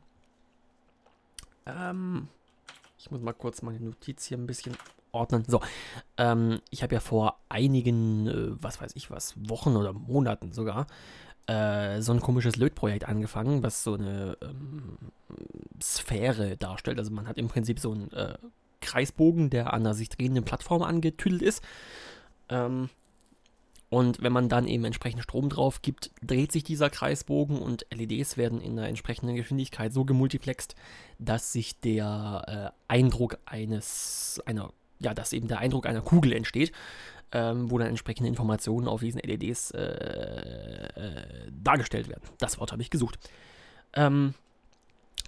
Ähm, 1.66 2.28
ich 2.98 3.10
muss 3.10 3.20
mal 3.20 3.32
kurz 3.32 3.62
meine 3.62 3.80
Notiz 3.80 4.26
hier 4.26 4.38
ein 4.38 4.46
bisschen 4.46 4.76
ordnen. 5.12 5.44
So, 5.46 5.60
ähm, 6.16 6.60
ich 6.70 6.82
habe 6.82 6.94
ja 6.94 7.00
vor 7.00 7.40
einigen, 7.48 8.26
äh, 8.26 8.62
was 8.62 8.80
weiß 8.80 8.92
ich 8.94 9.10
was, 9.10 9.34
Wochen 9.48 9.76
oder 9.76 9.92
Monaten 9.92 10.52
sogar, 10.52 10.86
äh, 11.50 12.00
so 12.00 12.12
ein 12.12 12.20
komisches 12.20 12.56
Lötprojekt 12.56 13.08
angefangen, 13.08 13.64
was 13.64 13.82
so 13.82 13.94
eine 13.94 14.36
ähm, 14.40 14.98
Sphäre 15.82 16.56
darstellt. 16.56 16.98
Also 16.98 17.10
man 17.10 17.26
hat 17.26 17.38
im 17.38 17.48
Prinzip 17.48 17.80
so 17.80 17.90
einen 17.90 18.12
äh, 18.12 18.38
Kreisbogen, 18.80 19.50
der 19.50 19.72
an 19.72 19.82
einer 19.82 19.94
sich 19.94 20.08
drehenden 20.10 20.44
Plattform 20.44 20.82
angetüdelt 20.82 21.42
ist. 21.42 21.64
Ähm, 22.50 22.88
und 23.88 24.22
wenn 24.22 24.32
man 24.32 24.48
dann 24.48 24.68
eben 24.68 24.84
entsprechend 24.84 25.24
Strom 25.24 25.48
drauf 25.48 25.82
gibt, 25.82 26.12
dreht 26.22 26.52
sich 26.52 26.62
dieser 26.62 26.88
Kreisbogen 26.88 27.58
und 27.58 27.84
LEDs 27.92 28.36
werden 28.36 28.60
in 28.60 28.78
einer 28.78 28.86
entsprechenden 28.86 29.34
Geschwindigkeit 29.34 29.92
so 29.92 30.04
gemultiplext, 30.04 30.76
dass 31.18 31.52
sich 31.52 31.80
der 31.80 32.72
äh, 32.86 32.92
Eindruck 32.92 33.38
eines, 33.46 34.40
einer, 34.46 34.72
ja, 35.00 35.14
dass 35.14 35.32
eben 35.32 35.48
der 35.48 35.58
Eindruck 35.58 35.86
einer 35.86 36.02
Kugel 36.02 36.32
entsteht 36.32 36.70
ähm, 37.32 37.70
wo 37.70 37.78
dann 37.78 37.88
entsprechende 37.88 38.28
Informationen 38.28 38.88
auf 38.88 39.00
diesen 39.00 39.20
LEDs 39.20 39.70
äh, 39.72 40.88
äh, 41.00 41.50
dargestellt 41.50 42.08
werden. 42.08 42.22
Das 42.38 42.58
Wort 42.58 42.72
habe 42.72 42.82
ich 42.82 42.90
gesucht. 42.90 43.18
Ähm, 43.94 44.34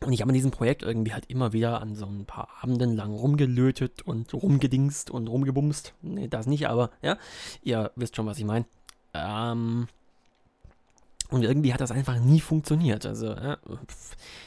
und 0.05 0.13
ich 0.13 0.21
habe 0.21 0.31
an 0.31 0.35
diesem 0.35 0.51
Projekt 0.51 0.83
irgendwie 0.83 1.13
halt 1.13 1.27
immer 1.27 1.53
wieder 1.53 1.81
an 1.81 1.95
so 1.95 2.07
ein 2.07 2.25
paar 2.27 2.49
Abenden 2.61 2.97
lang 2.97 3.13
rumgelötet 3.13 4.03
und 4.03 4.35
rumgedingst 4.35 5.11
und 5.11 5.29
rumgebumst. 5.29 5.95
Nee, 6.03 6.29
das 6.29 6.47
nicht, 6.47 6.69
aber 6.69 6.91
ja, 7.03 7.19
ihr 7.63 7.93
wisst 7.95 8.17
schon, 8.17 8.27
was 8.27 8.39
ich 8.39 8.45
meine. 8.45 8.65
Ähm, 9.15 9.87
und 11.33 11.43
irgendwie 11.43 11.73
hat 11.73 11.81
das 11.81 11.91
einfach 11.91 12.19
nie 12.19 12.41
funktioniert. 12.41 13.07
Also, 13.07 13.29
ja, 13.29 13.57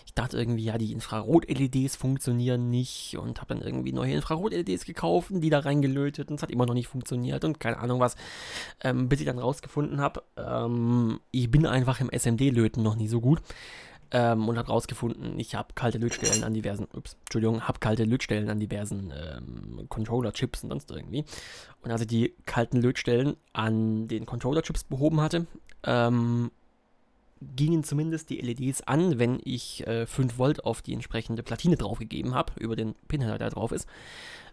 ich 0.06 0.14
dachte 0.14 0.38
irgendwie, 0.38 0.66
ja, 0.66 0.78
die 0.78 0.94
Infrarot-LEDs 0.94 1.96
funktionieren 1.96 2.70
nicht 2.70 3.18
und 3.18 3.42
habe 3.42 3.56
dann 3.56 3.64
irgendwie 3.64 3.92
neue 3.92 4.14
Infrarot-LEDs 4.14 4.86
gekauft 4.86 5.32
und 5.32 5.42
die 5.42 5.50
da 5.50 5.60
reingelötet 5.60 6.30
und 6.30 6.36
es 6.36 6.44
hat 6.44 6.52
immer 6.52 6.68
noch 6.68 6.76
nicht 6.76 6.88
funktioniert 6.88 7.44
und 7.44 7.60
keine 7.60 7.80
Ahnung 7.80 8.00
was. 8.00 8.16
Ähm, 8.84 9.10
bis 9.10 9.20
ich 9.20 9.26
dann 9.26 9.40
rausgefunden 9.40 10.00
habe, 10.00 10.22
ähm, 10.38 11.20
ich 11.32 11.50
bin 11.50 11.66
einfach 11.66 12.00
im 12.02 12.10
SMD-Löten 12.12 12.84
noch 12.84 12.96
nie 12.96 13.08
so 13.08 13.20
gut. 13.20 13.42
Ähm, 14.12 14.48
und 14.48 14.58
habe 14.60 14.68
rausgefunden, 14.68 15.40
ich 15.40 15.56
habe 15.56 15.74
kalte 15.74 15.98
Lötstellen 15.98 16.44
an 16.44 16.54
diversen, 16.54 16.88
ups, 16.94 17.18
Entschuldigung, 17.22 17.68
habe 17.68 17.80
kalte 17.80 18.04
Lötstellen 18.04 18.50
an 18.50 18.60
diversen 18.60 19.12
ähm, 19.12 19.88
Controller-Chips 19.90 20.64
und 20.64 20.70
sonst 20.70 20.92
irgendwie. 20.92 21.26
Und 21.82 21.92
als 21.92 22.02
ich 22.02 22.08
die 22.08 22.36
kalten 22.46 22.78
Lötstellen 22.78 23.36
an 23.54 24.08
den 24.08 24.28
Controller-Chips 24.28 24.84
behoben 24.84 25.20
hatte, 25.22 25.48
ähm, 25.84 26.52
gingen 27.42 27.84
zumindest 27.84 28.30
die 28.30 28.40
LEDs 28.40 28.82
an, 28.82 29.20
wenn 29.20 29.40
ich 29.44 29.86
äh, 29.88 30.06
5 30.06 30.38
Volt 30.38 30.64
auf 30.64 30.82
die 30.82 30.94
entsprechende 30.94 31.44
Platine 31.44 31.76
draufgegeben 31.76 32.34
habe, 32.34 32.54
über 32.60 32.76
den 32.76 32.96
Pinheader, 33.08 33.38
der 33.38 33.50
drauf 33.50 33.72
ist. 33.72 33.88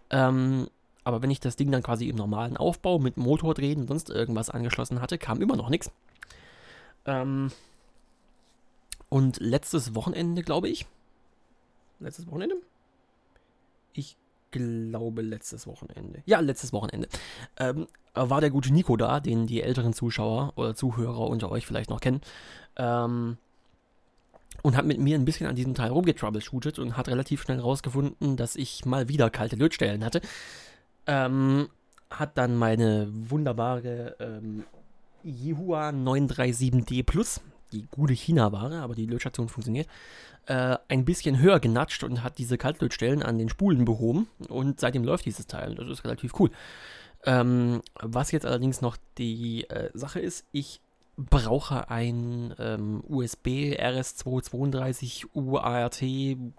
Ähm, 0.09 0.67
aber 1.03 1.21
wenn 1.21 1.31
ich 1.31 1.39
das 1.39 1.55
Ding 1.55 1.71
dann 1.71 1.83
quasi 1.83 2.07
im 2.07 2.15
normalen 2.15 2.57
Aufbau 2.57 2.99
mit 2.99 3.17
Motordrehen 3.17 3.81
und 3.81 3.87
sonst 3.87 4.09
irgendwas 4.09 4.49
angeschlossen 4.49 5.01
hatte, 5.01 5.17
kam 5.17 5.41
immer 5.41 5.55
noch 5.55 5.69
nichts. 5.69 5.91
Ähm, 7.05 7.51
und 9.09 9.39
letztes 9.39 9.95
Wochenende, 9.95 10.41
glaube 10.41 10.69
ich. 10.69 10.85
Letztes 11.99 12.27
Wochenende? 12.27 12.55
Ich 13.93 14.17
glaube, 14.51 15.21
letztes 15.21 15.67
Wochenende. 15.67 16.21
Ja, 16.25 16.39
letztes 16.39 16.73
Wochenende. 16.73 17.07
Ähm, 17.57 17.87
war 18.13 18.41
der 18.41 18.49
gute 18.49 18.71
Nico 18.71 18.95
da, 18.97 19.19
den 19.19 19.47
die 19.47 19.61
älteren 19.61 19.93
Zuschauer 19.93 20.53
oder 20.55 20.75
Zuhörer 20.75 21.27
unter 21.27 21.51
euch 21.51 21.65
vielleicht 21.65 21.89
noch 21.89 21.99
kennen. 21.99 22.21
Ähm, 22.77 23.37
und 24.61 24.77
hat 24.77 24.85
mit 24.85 24.99
mir 24.99 25.17
ein 25.17 25.25
bisschen 25.25 25.47
an 25.47 25.55
diesem 25.55 25.73
Teil 25.73 25.91
rumgetroubleshootet 25.91 26.79
und 26.79 26.95
hat 26.95 27.09
relativ 27.09 27.41
schnell 27.41 27.59
rausgefunden, 27.59 28.37
dass 28.37 28.55
ich 28.55 28.85
mal 28.85 29.09
wieder 29.09 29.29
kalte 29.29 29.55
Lötstellen 29.55 30.05
hatte. 30.05 30.21
Ähm, 31.05 31.67
hat 32.09 32.37
dann 32.37 32.55
meine 32.55 33.07
wunderbare 33.11 34.15
ähm, 34.19 34.63
Yihua 35.23 35.89
937D 35.89 37.03
Plus, 37.03 37.41
die 37.71 37.87
gute 37.91 38.13
China-Ware, 38.13 38.81
aber 38.81 38.95
die 38.95 39.05
Lötstation 39.05 39.49
funktioniert, 39.49 39.87
äh, 40.45 40.77
ein 40.87 41.03
bisschen 41.05 41.39
höher 41.39 41.59
genatscht 41.59 42.03
und 42.03 42.23
hat 42.23 42.37
diese 42.37 42.57
Kaltlötstellen 42.57 43.23
an 43.23 43.37
den 43.37 43.49
Spulen 43.49 43.85
behoben 43.85 44.27
und 44.49 44.79
seitdem 44.79 45.03
läuft 45.03 45.25
dieses 45.25 45.47
Teil. 45.47 45.75
Das 45.75 45.87
ist 45.87 46.03
relativ 46.05 46.39
cool. 46.39 46.51
Ähm, 47.25 47.81
was 48.01 48.31
jetzt 48.31 48.45
allerdings 48.45 48.81
noch 48.81 48.97
die 49.17 49.69
äh, 49.69 49.89
Sache 49.93 50.19
ist, 50.19 50.45
ich 50.51 50.81
brauche 51.15 51.89
ein 51.89 52.53
ähm, 52.57 53.03
USB 53.07 53.75
RS232 53.77 55.27
UART, 55.33 56.01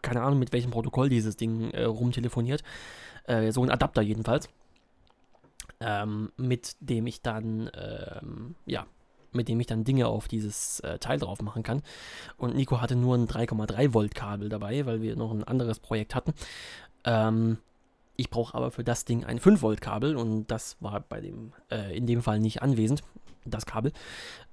keine 0.02 0.22
Ahnung 0.22 0.38
mit 0.38 0.52
welchem 0.52 0.70
Protokoll 0.70 1.08
dieses 1.08 1.36
Ding 1.36 1.70
äh, 1.72 1.84
rumtelefoniert, 1.84 2.62
äh, 3.24 3.50
so 3.50 3.62
ein 3.62 3.70
Adapter 3.70 4.00
jedenfalls, 4.00 4.48
ähm, 5.80 6.30
mit 6.36 6.76
dem 6.80 7.06
ich 7.06 7.20
dann, 7.20 7.70
ähm, 7.74 8.54
ja, 8.64 8.86
mit 9.32 9.48
dem 9.48 9.58
ich 9.58 9.66
dann 9.66 9.82
Dinge 9.82 10.06
auf 10.06 10.28
dieses 10.28 10.78
äh, 10.80 10.98
Teil 10.98 11.18
drauf 11.18 11.42
machen 11.42 11.64
kann. 11.64 11.82
Und 12.36 12.54
Nico 12.54 12.80
hatte 12.80 12.94
nur 12.94 13.16
ein 13.16 13.26
3,3 13.26 13.92
Volt 13.92 14.14
Kabel 14.14 14.48
dabei, 14.48 14.86
weil 14.86 15.02
wir 15.02 15.16
noch 15.16 15.32
ein 15.32 15.42
anderes 15.42 15.80
Projekt 15.80 16.14
hatten. 16.14 16.32
Ähm, 17.04 17.58
ich 18.16 18.30
brauche 18.30 18.54
aber 18.54 18.70
für 18.70 18.84
das 18.84 19.04
Ding 19.04 19.24
ein 19.24 19.38
5 19.38 19.62
Volt 19.62 19.80
Kabel 19.80 20.16
und 20.16 20.46
das 20.46 20.76
war 20.80 21.00
bei 21.00 21.20
dem 21.20 21.52
äh, 21.70 21.96
in 21.96 22.06
dem 22.06 22.22
Fall 22.22 22.38
nicht 22.38 22.62
anwesend, 22.62 23.02
das 23.44 23.66
Kabel. 23.66 23.92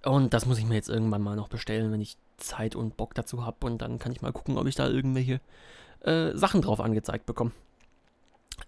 Und 0.03 0.33
das 0.33 0.45
muss 0.45 0.57
ich 0.57 0.65
mir 0.65 0.75
jetzt 0.75 0.89
irgendwann 0.89 1.21
mal 1.21 1.35
noch 1.35 1.47
bestellen, 1.47 1.91
wenn 1.91 2.01
ich 2.01 2.17
Zeit 2.37 2.75
und 2.75 2.97
Bock 2.97 3.13
dazu 3.13 3.45
habe 3.45 3.65
und 3.65 3.81
dann 3.81 3.99
kann 3.99 4.11
ich 4.11 4.21
mal 4.21 4.33
gucken, 4.33 4.57
ob 4.57 4.67
ich 4.67 4.75
da 4.75 4.87
irgendwelche 4.87 5.39
äh, 6.01 6.35
Sachen 6.35 6.61
drauf 6.61 6.79
angezeigt 6.79 7.25
bekomme. 7.25 7.51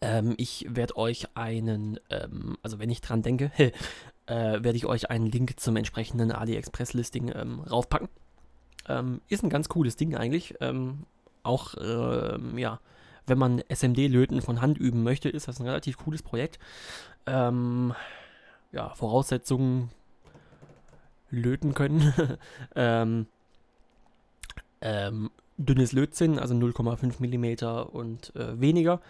Ähm, 0.02 0.36
ich 0.38 0.66
werde 0.70 0.98
euch 0.98 1.28
einen, 1.36 2.00
ähm, 2.10 2.58
also 2.62 2.80
wenn 2.80 2.90
ich 2.90 3.02
dran 3.02 3.22
denke, 3.22 3.52
äh, 4.28 4.64
werde 4.64 4.76
ich 4.76 4.86
euch 4.86 5.10
einen 5.10 5.28
Link 5.28 5.60
zum 5.60 5.76
entsprechenden 5.76 6.32
AliExpress-Listing 6.32 7.32
ähm, 7.36 7.60
raufpacken. 7.62 8.10
Ähm, 8.88 9.22
ist 9.30 9.44
ein 9.44 9.50
ganz 9.50 9.70
cooles 9.70 9.96
Ding 9.96 10.16
eigentlich. 10.16 10.56
Ähm, 10.62 11.06
auch, 11.44 11.76
ähm, 11.82 12.58
ja, 12.58 12.80
wenn 13.26 13.38
man 13.38 13.62
SMD-Löten 13.70 14.42
von 14.42 14.62
Hand 14.62 14.78
üben 14.78 15.04
möchte, 15.04 15.30
ist 15.30 15.48
das 15.48 15.60
ein 15.60 15.66
relativ 15.66 15.98
cooles 15.98 16.22
Projekt. 16.22 16.60
Ähm, 17.26 17.94
ja, 18.72 18.94
Voraussetzungen 18.96 19.92
löten 21.30 21.74
können. 21.74 22.14
ähm, 22.76 23.28
ähm, 24.82 25.32
dünnes 25.58 25.92
Lötzinn, 25.92 26.40
also 26.40 26.54
0,5 26.54 27.20
mm 27.20 27.90
und 27.96 28.36
äh, 28.36 28.60
weniger. 28.60 29.02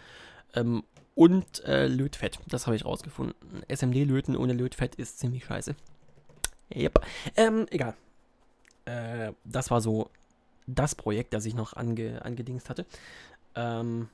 Ähm, 0.56 0.84
und 1.16 1.64
äh, 1.66 1.88
Lötfett, 1.88 2.40
das 2.48 2.66
habe 2.66 2.76
ich 2.76 2.86
rausgefunden. 2.86 3.36
SMD-Löten 3.68 4.36
ohne 4.36 4.54
Lötfett 4.54 4.96
ist 4.96 5.20
ziemlich 5.20 5.46
scheiße. 5.46 5.76
Yep. 6.76 7.06
Ähm, 7.36 7.66
egal. 7.70 7.96
Äh, 8.86 9.34
das 9.44 9.70
war 9.70 9.82
so 9.82 10.10
das 10.66 10.96
Projekt, 10.96 11.34
das 11.34 11.46
ich 11.46 11.56
noch 11.56 11.74
ange 11.74 12.24
angedingst 12.24 12.70
hatte. 12.70 12.86
Ähm, 13.56 14.10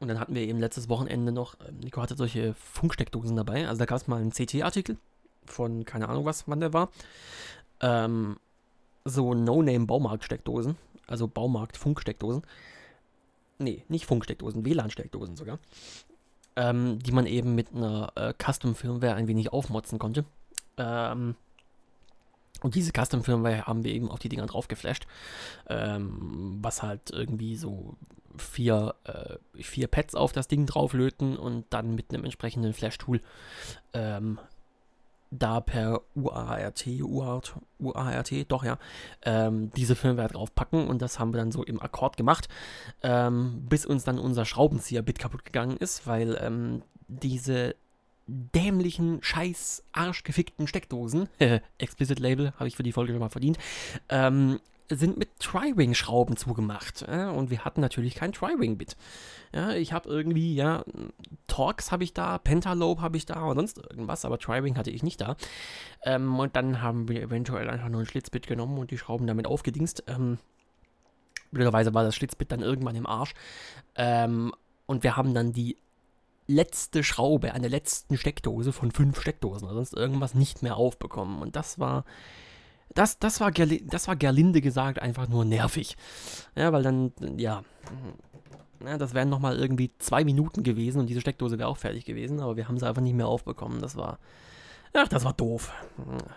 und 0.00 0.08
dann 0.08 0.20
hatten 0.20 0.34
wir 0.34 0.42
eben 0.42 0.58
letztes 0.58 0.88
Wochenende 0.88 1.32
noch, 1.32 1.56
ähm, 1.66 1.78
Nico 1.78 2.02
hatte 2.02 2.16
solche 2.16 2.54
Funksteckdosen 2.54 3.36
dabei. 3.36 3.68
Also 3.68 3.78
da 3.78 3.86
gab 3.86 3.96
es 3.96 4.06
mal 4.06 4.20
einen 4.20 4.32
CT-Artikel 4.32 4.98
von, 5.46 5.84
keine 5.84 6.08
Ahnung 6.08 6.24
was, 6.24 6.48
wann 6.48 6.60
der 6.60 6.72
war. 6.72 6.90
Ähm, 7.80 8.36
so 9.04 9.34
No-Name-Baumarkt-Steckdosen. 9.34 10.76
Also 11.06 11.28
Baumarkt-Funksteckdosen. 11.28 12.42
Nee, 13.58 13.84
nicht 13.88 14.06
Funksteckdosen, 14.06 14.64
WLAN-Steckdosen 14.64 15.36
sogar. 15.36 15.58
Ähm, 16.56 16.98
die 17.00 17.12
man 17.12 17.26
eben 17.26 17.54
mit 17.54 17.74
einer 17.74 18.12
äh, 18.14 18.32
Custom-Firmware 18.38 19.14
ein 19.14 19.28
wenig 19.28 19.52
aufmotzen 19.52 19.98
konnte. 19.98 20.24
Ähm, 20.76 21.34
und 22.64 22.74
diese 22.74 22.92
Custom-Firmware 22.92 23.66
haben 23.66 23.84
wir 23.84 23.92
eben 23.92 24.10
auf 24.10 24.20
die 24.20 24.30
Dinger 24.30 24.46
drauf 24.46 24.68
geflasht. 24.68 25.06
Ähm, 25.68 26.60
was 26.62 26.82
halt 26.82 27.10
irgendwie 27.10 27.56
so 27.56 27.94
vier, 28.38 28.94
äh, 29.04 29.62
vier 29.62 29.86
Pads 29.86 30.14
auf 30.14 30.32
das 30.32 30.48
Ding 30.48 30.64
drauflöten 30.64 31.36
und 31.36 31.66
dann 31.68 31.94
mit 31.94 32.06
einem 32.08 32.24
entsprechenden 32.24 32.72
Flash-Tool 32.72 33.20
ähm, 33.92 34.38
da 35.30 35.60
per 35.60 36.00
UART, 36.14 36.86
UART, 36.86 37.54
UART, 37.78 38.32
doch 38.48 38.64
ja, 38.64 38.78
ähm, 39.26 39.70
diese 39.76 39.94
Firmware 39.94 40.28
draufpacken 40.28 40.88
und 40.88 41.02
das 41.02 41.18
haben 41.18 41.34
wir 41.34 41.40
dann 41.40 41.52
so 41.52 41.64
im 41.64 41.82
Akkord 41.82 42.16
gemacht, 42.16 42.48
ähm, 43.02 43.66
bis 43.68 43.84
uns 43.84 44.04
dann 44.04 44.18
unser 44.18 44.46
Schraubenzieher-Bit 44.46 45.18
kaputt 45.18 45.44
gegangen 45.44 45.76
ist, 45.76 46.06
weil 46.06 46.38
ähm, 46.40 46.82
diese 47.08 47.74
dämlichen, 48.26 49.22
scheiß, 49.22 49.84
arschgefickten 49.92 50.66
Steckdosen, 50.66 51.28
Explicit 51.78 52.18
Label, 52.18 52.52
habe 52.58 52.68
ich 52.68 52.76
für 52.76 52.82
die 52.82 52.92
Folge 52.92 53.12
schon 53.12 53.20
mal 53.20 53.28
verdient, 53.28 53.58
ähm, 54.08 54.60
sind 54.90 55.16
mit 55.16 55.38
Tri-Wing-Schrauben 55.40 56.36
zugemacht. 56.36 57.06
Ja, 57.08 57.30
und 57.30 57.50
wir 57.50 57.64
hatten 57.64 57.80
natürlich 57.80 58.14
kein 58.14 58.32
Tri-Wing-Bit. 58.32 58.96
Ja, 59.54 59.72
ich 59.72 59.92
habe 59.92 60.08
irgendwie, 60.08 60.54
ja, 60.54 60.84
Torx 61.46 61.90
habe 61.90 62.04
ich 62.04 62.12
da, 62.12 62.38
Pentalobe 62.38 63.00
habe 63.00 63.16
ich 63.16 63.24
da 63.24 63.44
und 63.44 63.56
sonst 63.56 63.78
irgendwas, 63.78 64.24
aber 64.24 64.38
Tri-Wing 64.38 64.76
hatte 64.76 64.90
ich 64.90 65.02
nicht 65.02 65.20
da. 65.20 65.36
Ähm, 66.02 66.38
und 66.38 66.54
dann 66.56 66.82
haben 66.82 67.08
wir 67.08 67.22
eventuell 67.22 67.70
einfach 67.70 67.88
nur 67.88 68.02
ein 68.02 68.06
Schlitzbit 68.06 68.46
genommen 68.46 68.78
und 68.78 68.90
die 68.90 68.98
Schrauben 68.98 69.26
damit 69.26 69.46
aufgedingst. 69.46 70.04
Ähm, 70.06 70.38
blöderweise 71.50 71.94
war 71.94 72.04
das 72.04 72.14
Schlitzbit 72.14 72.52
dann 72.52 72.60
irgendwann 72.60 72.96
im 72.96 73.06
Arsch. 73.06 73.32
Ähm, 73.94 74.52
und 74.86 75.02
wir 75.02 75.16
haben 75.16 75.32
dann 75.32 75.52
die 75.52 75.78
letzte 76.46 77.02
Schraube 77.02 77.54
an 77.54 77.62
der 77.62 77.70
letzten 77.70 78.16
Steckdose 78.16 78.72
von 78.72 78.90
fünf 78.90 79.20
Steckdosen 79.20 79.66
oder 79.66 79.76
sonst 79.76 79.94
irgendwas 79.94 80.34
nicht 80.34 80.62
mehr 80.62 80.76
aufbekommen. 80.76 81.40
Und 81.40 81.56
das 81.56 81.78
war. 81.78 82.04
Das, 82.94 83.18
das, 83.18 83.40
war 83.40 83.50
das 83.50 84.06
war 84.08 84.14
gerlinde 84.14 84.60
gesagt 84.60 85.00
einfach 85.00 85.28
nur 85.28 85.44
nervig. 85.44 85.96
Ja, 86.54 86.72
weil 86.72 86.82
dann, 86.82 87.12
ja. 87.38 87.64
ja 88.84 88.98
das 88.98 89.14
wären 89.14 89.30
nochmal 89.30 89.58
irgendwie 89.58 89.90
zwei 89.98 90.22
Minuten 90.22 90.62
gewesen 90.62 91.00
und 91.00 91.08
diese 91.08 91.20
Steckdose 91.20 91.58
wäre 91.58 91.68
auch 91.68 91.78
fertig 91.78 92.04
gewesen, 92.04 92.40
aber 92.40 92.56
wir 92.56 92.68
haben 92.68 92.78
sie 92.78 92.86
einfach 92.86 93.02
nicht 93.02 93.16
mehr 93.16 93.26
aufbekommen. 93.26 93.80
Das 93.80 93.96
war. 93.96 94.18
Ach, 94.92 95.08
das 95.08 95.24
war 95.24 95.32
doof. 95.32 95.72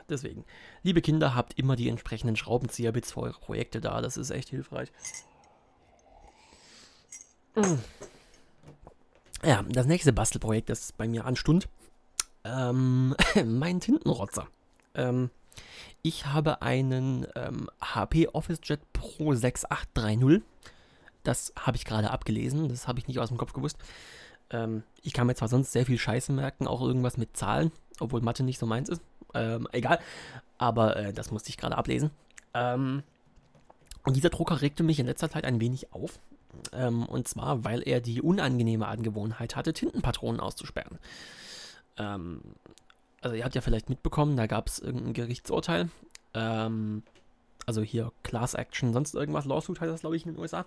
Deswegen. 0.10 0.46
Liebe 0.82 1.02
Kinder, 1.02 1.36
habt 1.36 1.60
immer 1.60 1.76
die 1.76 1.90
entsprechenden 1.90 2.36
Schraubenzieher-Bits 2.36 3.12
für 3.12 3.22
eure 3.22 3.40
Projekte 3.40 3.82
da. 3.82 4.02
Das 4.02 4.18
ist 4.18 4.32
echt 4.32 4.50
hilfreich. 4.50 4.92
Mhm. 7.56 7.80
Ja, 9.44 9.64
das 9.70 9.86
nächste 9.86 10.14
Bastelprojekt, 10.14 10.70
das 10.70 10.92
bei 10.92 11.08
mir 11.08 11.26
anstund, 11.26 11.68
ähm, 12.44 13.16
mein 13.46 13.80
Tintenrotzer. 13.80 14.48
Ähm, 14.96 15.30
ich 16.02 16.26
habe 16.26 16.62
einen 16.62 17.28
ähm, 17.36 17.70
HP 17.82 18.30
OfficeJet 18.30 18.82
Pro 18.94 19.34
6830. 19.34 20.42
Das 21.24 21.54
habe 21.60 21.78
ich 21.78 21.86
gerade 21.86 22.12
abgelesen, 22.12 22.70
das 22.70 22.88
habe 22.88 23.00
ich 23.00 23.08
nicht 23.08 23.20
aus 23.20 23.30
dem 23.30 23.38
Kopf 23.38 23.54
gewusst. 23.54 23.78
Ähm, 24.50 24.84
ich 25.04 25.14
kann 25.14 25.28
mir 25.28 25.36
zwar 25.36 25.50
sonst 25.50 25.72
sehr 25.72 25.86
viel 25.86 25.98
Scheiße 25.98 26.32
merken, 26.32 26.68
auch 26.68 26.82
irgendwas 26.82 27.18
mit 27.18 27.36
Zahlen, 27.36 27.72
obwohl 28.00 28.22
Mathe 28.22 28.44
nicht 28.44 28.60
so 28.60 28.66
meins 28.66 28.90
ist. 28.90 29.02
Ähm, 29.34 29.68
egal, 29.72 30.00
aber 30.58 30.96
äh, 30.96 31.14
das 31.14 31.32
musste 31.32 31.50
ich 31.50 31.58
gerade 31.58 31.78
ablesen. 31.78 32.12
Ähm, 32.54 33.04
und 34.04 34.16
dieser 34.16 34.30
Drucker 34.30 34.62
regte 34.62 34.84
mich 34.84 35.00
in 35.00 35.06
letzter 35.06 35.30
Zeit 35.30 35.44
ein 35.44 35.60
wenig 35.60 35.92
auf. 35.92 36.20
Ähm, 36.74 37.06
und 37.06 37.28
zwar, 37.28 37.64
weil 37.64 37.82
er 37.88 38.02
die 38.02 38.22
unangenehme 38.22 38.88
Angewohnheit 38.88 39.56
hatte, 39.56 39.74
Tintenpatronen 39.74 40.40
auszusperren. 40.40 41.00
Ähm, 41.98 42.42
also 43.22 43.36
ihr 43.36 43.44
habt 43.44 43.56
ja 43.56 43.62
vielleicht 43.62 43.90
mitbekommen, 43.90 44.38
da 44.38 44.48
gab 44.48 44.68
es 44.68 44.80
irgendein 44.80 45.14
Gerichtsurteil. 45.14 45.90
Ähm, 46.34 47.04
also 47.66 47.82
hier 47.82 48.12
Class 48.24 48.54
Action, 48.54 48.94
sonst 48.94 49.16
irgendwas, 49.16 49.46
Lawsuit 49.46 49.82
heißt 49.82 49.92
das, 49.92 50.02
glaube 50.02 50.16
ich, 50.16 50.26
in 50.26 50.34
den 50.34 50.40
USA. 50.40 50.66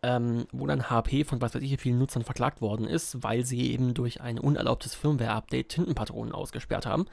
Ähm, 0.00 0.46
wo 0.52 0.66
dann 0.66 0.90
HP 0.90 1.24
von 1.24 1.40
was 1.40 1.56
weiß 1.56 1.62
ich 1.62 1.80
vielen 1.80 1.98
Nutzern 1.98 2.22
verklagt 2.22 2.60
worden 2.60 2.86
ist, 2.86 3.24
weil 3.24 3.44
sie 3.44 3.72
eben 3.72 3.94
durch 3.94 4.20
ein 4.20 4.38
unerlaubtes 4.38 4.94
Firmware-Update 4.94 5.70
Tintenpatronen 5.70 6.32
ausgesperrt 6.32 6.86
haben. 6.86 7.06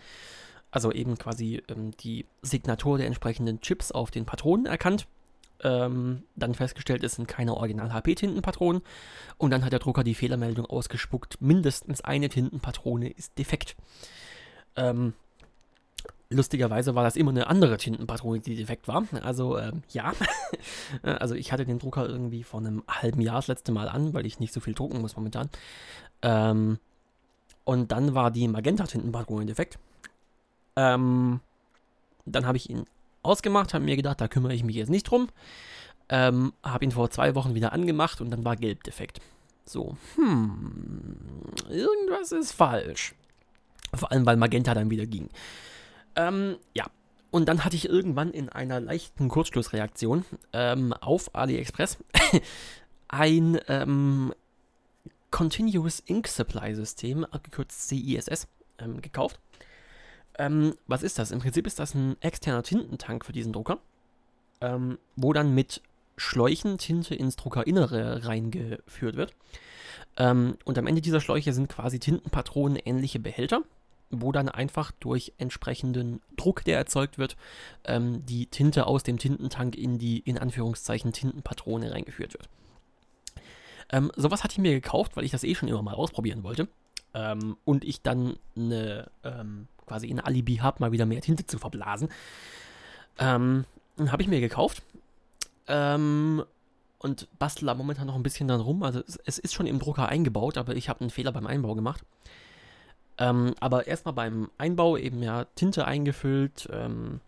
Also 0.70 0.92
eben 0.92 1.18
quasi 1.18 1.64
ähm, 1.68 1.92
die 1.98 2.28
Signatur 2.44 2.98
der 2.98 3.08
entsprechenden 3.08 3.62
Chips 3.62 3.92
auf 3.92 4.12
den 4.12 4.26
Patronen 4.26 4.68
erkannt 4.68 5.08
ähm, 5.64 6.24
dann 6.36 6.54
festgestellt, 6.54 7.04
es 7.04 7.14
sind 7.14 7.28
keine 7.28 7.56
Original-HP-Tintenpatronen. 7.56 8.82
Und 9.38 9.52
dann 9.52 9.64
hat 9.64 9.72
der 9.72 9.80
Drucker 9.80 10.04
die 10.04 10.16
Fehlermeldung 10.16 10.66
ausgespuckt, 10.66 11.42
mindestens 11.42 12.02
eine 12.02 12.30
Tintenpatrone 12.30 13.10
ist 13.10 13.38
defekt. 13.38 13.76
Ähm, 14.76 15.14
lustigerweise 16.30 16.96
war 16.96 17.04
das 17.04 17.16
immer 17.16 17.32
eine 17.32 17.48
andere 17.48 17.78
Tintenpatrone, 17.78 18.40
die 18.40 18.56
defekt 18.56 18.88
war. 18.88 19.06
Also 19.22 19.58
ähm, 19.58 19.84
ja, 19.90 20.14
also 21.04 21.36
ich 21.36 21.52
hatte 21.52 21.66
den 21.66 21.80
Drucker 21.80 22.08
irgendwie 22.08 22.44
vor 22.44 22.60
einem 22.60 22.84
halben 22.88 23.22
Jahr 23.22 23.38
das 23.38 23.48
letzte 23.48 23.72
Mal 23.72 23.90
an, 23.90 24.14
weil 24.14 24.26
ich 24.26 24.40
nicht 24.40 24.54
so 24.54 24.60
viel 24.60 24.74
drucken 24.74 25.02
muss 25.02 25.16
momentan. 25.16 25.50
Ähm, 26.22 26.80
und 27.64 27.92
dann 27.92 28.14
war 28.14 28.32
die 28.32 28.48
Magenta-Tintenpatrone 28.48 29.46
defekt. 29.46 29.80
Ähm, 30.76 31.40
dann 32.26 32.46
habe 32.46 32.58
ich 32.58 32.70
ihn 32.70 32.86
ausgemacht, 33.26 33.74
habe 33.74 33.84
mir 33.86 33.96
gedacht, 33.96 34.22
da 34.22 34.28
kümmere 34.28 34.54
ich 34.54 34.64
mich 34.64 34.76
jetzt 34.76 34.90
nicht 34.90 35.10
drum. 35.10 35.30
Ähm, 36.08 36.54
habe 36.64 36.86
ihn 36.86 36.92
vor 36.92 37.10
zwei 37.10 37.34
Wochen 37.36 37.56
wieder 37.56 37.74
angemacht 37.74 38.22
und 38.22 38.30
dann 38.30 38.46
war 38.46 38.56
gelb 38.56 38.84
defekt. 38.84 39.20
So, 39.66 39.98
hm, 40.16 41.18
irgendwas 41.70 42.32
ist 42.32 42.52
falsch. 42.52 43.16
Vor 43.94 44.12
allem, 44.12 44.26
weil 44.26 44.38
Magenta 44.38 44.74
dann 44.74 44.92
wieder 44.92 45.06
ging. 45.08 45.30
Ähm, 46.16 46.58
ja. 46.74 46.86
und 47.32 47.50
dann 47.50 47.66
hatte 47.66 47.76
ich 47.76 47.90
irgendwann 47.90 48.32
in 48.32 48.48
einer 48.48 48.80
leichten 48.80 49.28
Kurzschlussreaktion 49.28 50.24
ähm, 50.54 50.94
auf 50.94 51.34
AliExpress 51.36 51.98
ein 53.10 53.60
ähm, 53.68 54.34
Continuous 55.32 56.02
Ink 56.06 56.28
Supply 56.28 56.74
System, 56.76 57.26
abgekürzt 57.26 57.90
CISS, 57.90 58.48
ähm, 58.80 59.02
gekauft. 59.02 59.40
Ähm, 60.38 60.76
was 60.88 61.04
ist 61.04 61.20
das? 61.20 61.32
Im 61.32 61.40
Prinzip 61.40 61.66
ist 61.68 61.80
das 61.80 61.94
ein 61.94 62.18
externer 62.22 62.64
Tintentank 62.64 63.26
für 63.26 63.32
diesen 63.32 63.54
Drucker, 63.54 63.80
ähm, 64.62 64.98
wo 65.16 65.34
dann 65.34 65.54
mit 65.54 65.82
Schläuchen 66.18 66.78
Tinte 66.78 67.16
ins 67.16 67.36
Druckerinnere 67.36 68.26
reingeführt 68.26 69.16
wird. 69.16 69.34
Ähm, 70.18 70.58
und 70.64 70.78
am 70.78 70.88
Ende 70.88 71.02
dieser 71.02 71.22
Schläuche 71.22 71.54
sind 71.54 71.70
quasi 71.70 72.00
Tintenpatronen 72.00 72.78
ähnliche 72.78 73.20
Behälter, 73.20 73.64
wo 74.12 74.32
dann 74.32 74.50
einfach 74.50 74.92
durch 74.92 75.34
entsprechenden 75.38 76.22
Druck, 76.38 76.64
der 76.64 76.78
erzeugt 76.78 77.18
wird, 77.18 77.36
ähm, 77.86 78.26
die 78.26 78.46
Tinte 78.48 78.88
aus 78.88 79.04
dem 79.04 79.18
Tintentank 79.18 79.76
in 79.76 79.98
die, 79.98 80.20
in 80.20 80.38
Anführungszeichen, 80.38 81.12
Tintenpatrone 81.12 81.92
reingeführt 81.92 82.34
wird. 82.34 82.50
Ähm, 83.92 84.12
sowas 84.16 84.44
hatte 84.44 84.54
ich 84.54 84.60
mir 84.60 84.74
gekauft, 84.74 85.16
weil 85.16 85.26
ich 85.26 85.32
das 85.32 85.44
eh 85.44 85.56
schon 85.56 85.70
immer 85.70 85.82
mal 85.82 85.94
ausprobieren 85.94 86.44
wollte. 86.44 86.68
Ähm, 87.16 87.56
und 87.64 87.86
ich 87.86 88.02
dann 88.02 88.36
eine, 88.58 89.10
ähm, 89.24 89.68
quasi 89.88 90.10
ein 90.10 90.20
Alibi 90.20 90.58
habe, 90.58 90.78
mal 90.82 90.92
wieder 90.92 91.06
mehr 91.06 91.22
Tinte 91.22 91.48
zu 91.48 91.58
verblasen. 91.58 92.10
Ähm, 93.18 93.64
habe 93.98 94.22
ich 94.22 94.28
mir 94.28 94.42
gekauft. 94.42 94.84
Ähm, 95.68 96.44
und 97.00 97.28
bastel 97.40 97.68
da 97.68 97.74
momentan 97.74 98.08
noch 98.08 98.16
ein 98.16 98.24
bisschen 98.24 98.50
dran 98.50 98.60
rum. 98.60 98.84
Also 98.84 99.02
es, 99.08 99.18
es 99.26 99.40
ist 99.40 99.54
schon 99.54 99.66
im 99.66 99.80
Drucker 99.80 100.10
eingebaut, 100.10 100.58
aber 100.58 100.76
ich 100.76 100.90
habe 100.90 101.02
einen 101.02 101.10
Fehler 101.10 101.32
beim 101.32 101.48
Einbau 101.48 101.74
gemacht. 101.74 102.04
Ähm, 103.18 103.56
aber 103.62 103.88
erstmal 103.88 104.14
beim 104.14 104.52
Einbau 104.58 104.98
eben 104.98 105.24
ja 105.24 105.46
Tinte 105.56 105.86
eingefüllt, 105.86 106.68
ähm, 106.72 107.22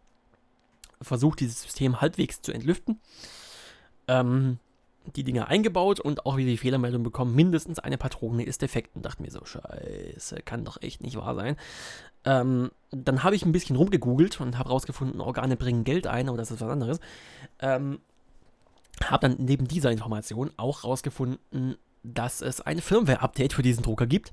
versucht 1.01 1.39
dieses 1.39 1.61
System 1.61 2.01
halbwegs 2.01 2.41
zu 2.41 2.51
entlüften. 2.51 2.99
Ähm, 4.09 4.59
die 5.15 5.23
Dinger 5.23 5.47
eingebaut 5.47 5.99
und 5.99 6.25
auch 6.25 6.37
wieder 6.37 6.49
die 6.49 6.57
Fehlermeldung 6.57 7.03
bekommen, 7.03 7.35
mindestens 7.35 7.79
eine 7.79 7.97
Patrone 7.97 8.43
ist 8.43 8.61
defekt. 8.61 8.95
Und 8.95 9.05
dachte 9.05 9.21
mir 9.21 9.31
so, 9.31 9.43
scheiße, 9.45 10.37
kann 10.43 10.65
doch 10.65 10.81
echt 10.81 11.01
nicht 11.01 11.17
wahr 11.17 11.35
sein. 11.35 11.55
Ähm, 12.25 12.71
dann 12.91 13.23
habe 13.23 13.35
ich 13.35 13.45
ein 13.45 13.51
bisschen 13.51 13.75
rumgegoogelt 13.75 14.39
und 14.41 14.57
habe 14.57 14.69
rausgefunden, 14.69 15.21
Organe 15.21 15.55
bringen 15.55 15.83
Geld 15.83 16.07
ein, 16.07 16.29
aber 16.29 16.37
das 16.37 16.51
ist 16.51 16.61
was 16.61 16.69
anderes. 16.69 16.99
Ähm, 17.59 17.99
habe 19.03 19.29
dann 19.29 19.45
neben 19.45 19.67
dieser 19.67 19.91
Information 19.91 20.51
auch 20.57 20.83
rausgefunden, 20.83 21.77
dass 22.03 22.41
es 22.41 22.61
ein 22.61 22.81
Firmware-Update 22.81 23.53
für 23.53 23.61
diesen 23.61 23.83
Drucker 23.83 24.07
gibt. 24.07 24.31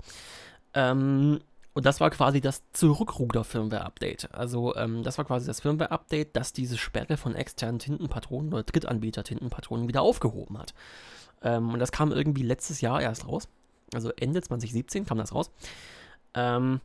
Ähm, 0.73 1.39
und 1.75 1.85
das 1.85 1.99
war 1.99 2.09
quasi 2.09 2.39
das 2.39 2.63
Zurückruder-Firmware-Update. 2.71 4.33
Also 4.33 4.73
ähm, 4.77 5.03
das 5.03 5.17
war 5.17 5.25
quasi 5.25 5.45
das 5.45 5.59
Firmware-Update, 5.59 6.33
das 6.33 6.53
diese 6.53 6.77
Sperre 6.77 7.17
von 7.17 7.35
externen 7.35 7.79
Tintenpatronen 7.79 8.53
oder 8.53 8.63
Drittanbieter-Tintenpatronen 8.63 9.89
wieder 9.89 10.01
aufgehoben 10.01 10.57
hat. 10.57 10.73
Ähm, 11.41 11.73
und 11.73 11.79
das 11.79 11.91
kam 11.91 12.13
irgendwie 12.13 12.43
letztes 12.43 12.79
Jahr 12.79 13.01
erst 13.01 13.27
raus. 13.27 13.49
Also 13.93 14.09
Ende 14.15 14.41
2017 14.41 15.05
kam 15.05 15.17
das 15.17 15.35
raus. 15.35 15.51
Ähm, 16.33 16.79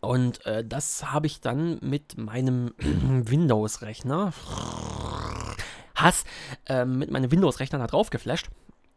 und 0.00 0.44
äh, 0.44 0.62
das 0.62 1.10
habe 1.10 1.26
ich 1.26 1.40
dann 1.40 1.78
mit 1.80 2.18
meinem 2.18 2.74
Windows-Rechner 2.78 4.34
Hass 5.94 6.24
ähm, 6.66 6.98
mit 6.98 7.10
meinem 7.10 7.32
Windows-Rechner 7.32 7.78
da 7.78 7.86
drauf 7.86 8.10
geflasht. 8.10 8.50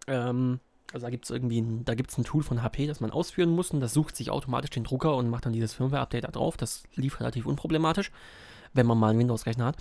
Ähm, 0.07 0.59
also 0.93 1.05
da 1.05 1.09
gibt 1.09 1.25
es 1.25 1.31
irgendwie 1.31 1.61
ein, 1.61 1.85
da 1.85 1.95
gibt's 1.95 2.17
ein 2.17 2.23
Tool 2.23 2.43
von 2.43 2.63
HP, 2.63 2.87
das 2.87 2.99
man 2.99 3.11
ausführen 3.11 3.49
muss 3.49 3.71
und 3.71 3.79
das 3.79 3.93
sucht 3.93 4.15
sich 4.15 4.31
automatisch 4.31 4.71
den 4.71 4.83
Drucker 4.83 5.15
und 5.15 5.29
macht 5.29 5.45
dann 5.45 5.53
dieses 5.53 5.73
Firmware-Update 5.73 6.23
da 6.23 6.31
drauf. 6.31 6.57
Das 6.57 6.83
lief 6.95 7.19
relativ 7.19 7.45
unproblematisch, 7.45 8.11
wenn 8.73 8.85
man 8.85 8.97
mal 8.97 9.09
einen 9.09 9.19
Windows-Rechner 9.19 9.65
hat. 9.65 9.77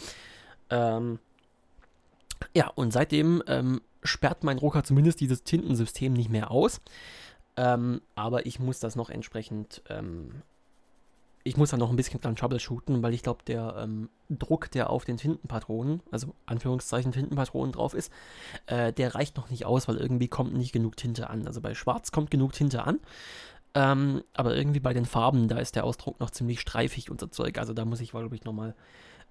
Ähm, 0.71 1.19
ja, 2.55 2.69
und 2.75 2.93
seitdem 2.93 3.43
ähm, 3.47 3.81
sperrt 4.03 4.45
mein 4.45 4.59
Drucker 4.59 4.85
zumindest 4.85 5.21
dieses 5.21 5.43
Tintensystem 5.43 6.13
nicht 6.13 6.31
mehr 6.31 6.51
aus. 6.51 6.81
Ähm, 7.57 8.03
aber 8.15 8.47
ich 8.47 8.61
muss 8.61 8.79
das 8.79 8.95
noch 8.95 9.11
entsprechend 9.11 9.83
ähm, 9.89 10.43
ich 11.45 11.57
muss 11.57 11.71
da 11.71 11.77
noch 11.77 11.91
ein 11.91 11.97
bisschen 11.97 12.21
dran 12.21 12.37
troubleshooten, 12.37 13.03
weil 13.03 13.15
ich 13.15 13.23
glaube, 13.23 13.43
der 13.47 13.77
ähm, 13.79 14.11
Druck, 14.29 14.71
der 14.71 14.91
auf 14.91 15.05
den 15.05 15.17
Tintenpatronen, 15.17 16.03
also 16.11 16.35
Anführungszeichen 16.47 17.13
Tintenpatronen 17.13 17.73
drauf 17.73 17.95
ist, 17.95 18.13
äh, 18.67 18.93
der 18.93 19.15
reicht 19.15 19.37
noch 19.37 19.49
nicht 19.51 19.65
aus, 19.65 19.89
weil 19.89 19.97
irgendwie 19.97 20.29
kommt 20.29 20.55
nicht 20.55 20.73
genug 20.73 20.97
Tinte 20.97 21.31
an. 21.31 21.47
Also 21.47 21.61
bei 21.61 21.75
Schwarz 21.75 22.13
kommt 22.13 22.31
genug 22.31 22.53
Tinte 22.53 22.85
an, 22.85 23.01
ähm, 23.75 24.23
aber 24.35 24.57
irgendwie 24.57 24.81
bei 24.81 24.93
den 24.93 25.05
Farben, 25.05 25.49
da 25.49 25.59
ist 25.59 25.77
der 25.77 25.85
Ausdruck 25.85 26.21
noch 26.21 26.31
ziemlich 26.31 26.61
streifig 26.61 27.11
und 27.11 27.21
so 27.21 27.27
Zeug. 27.27 27.59
Also 27.59 27.73
da 27.73 27.85
muss 27.85 28.01
ich, 28.01 28.11
glaube 28.11 28.35
ich, 28.35 28.45
nochmal 28.45 28.75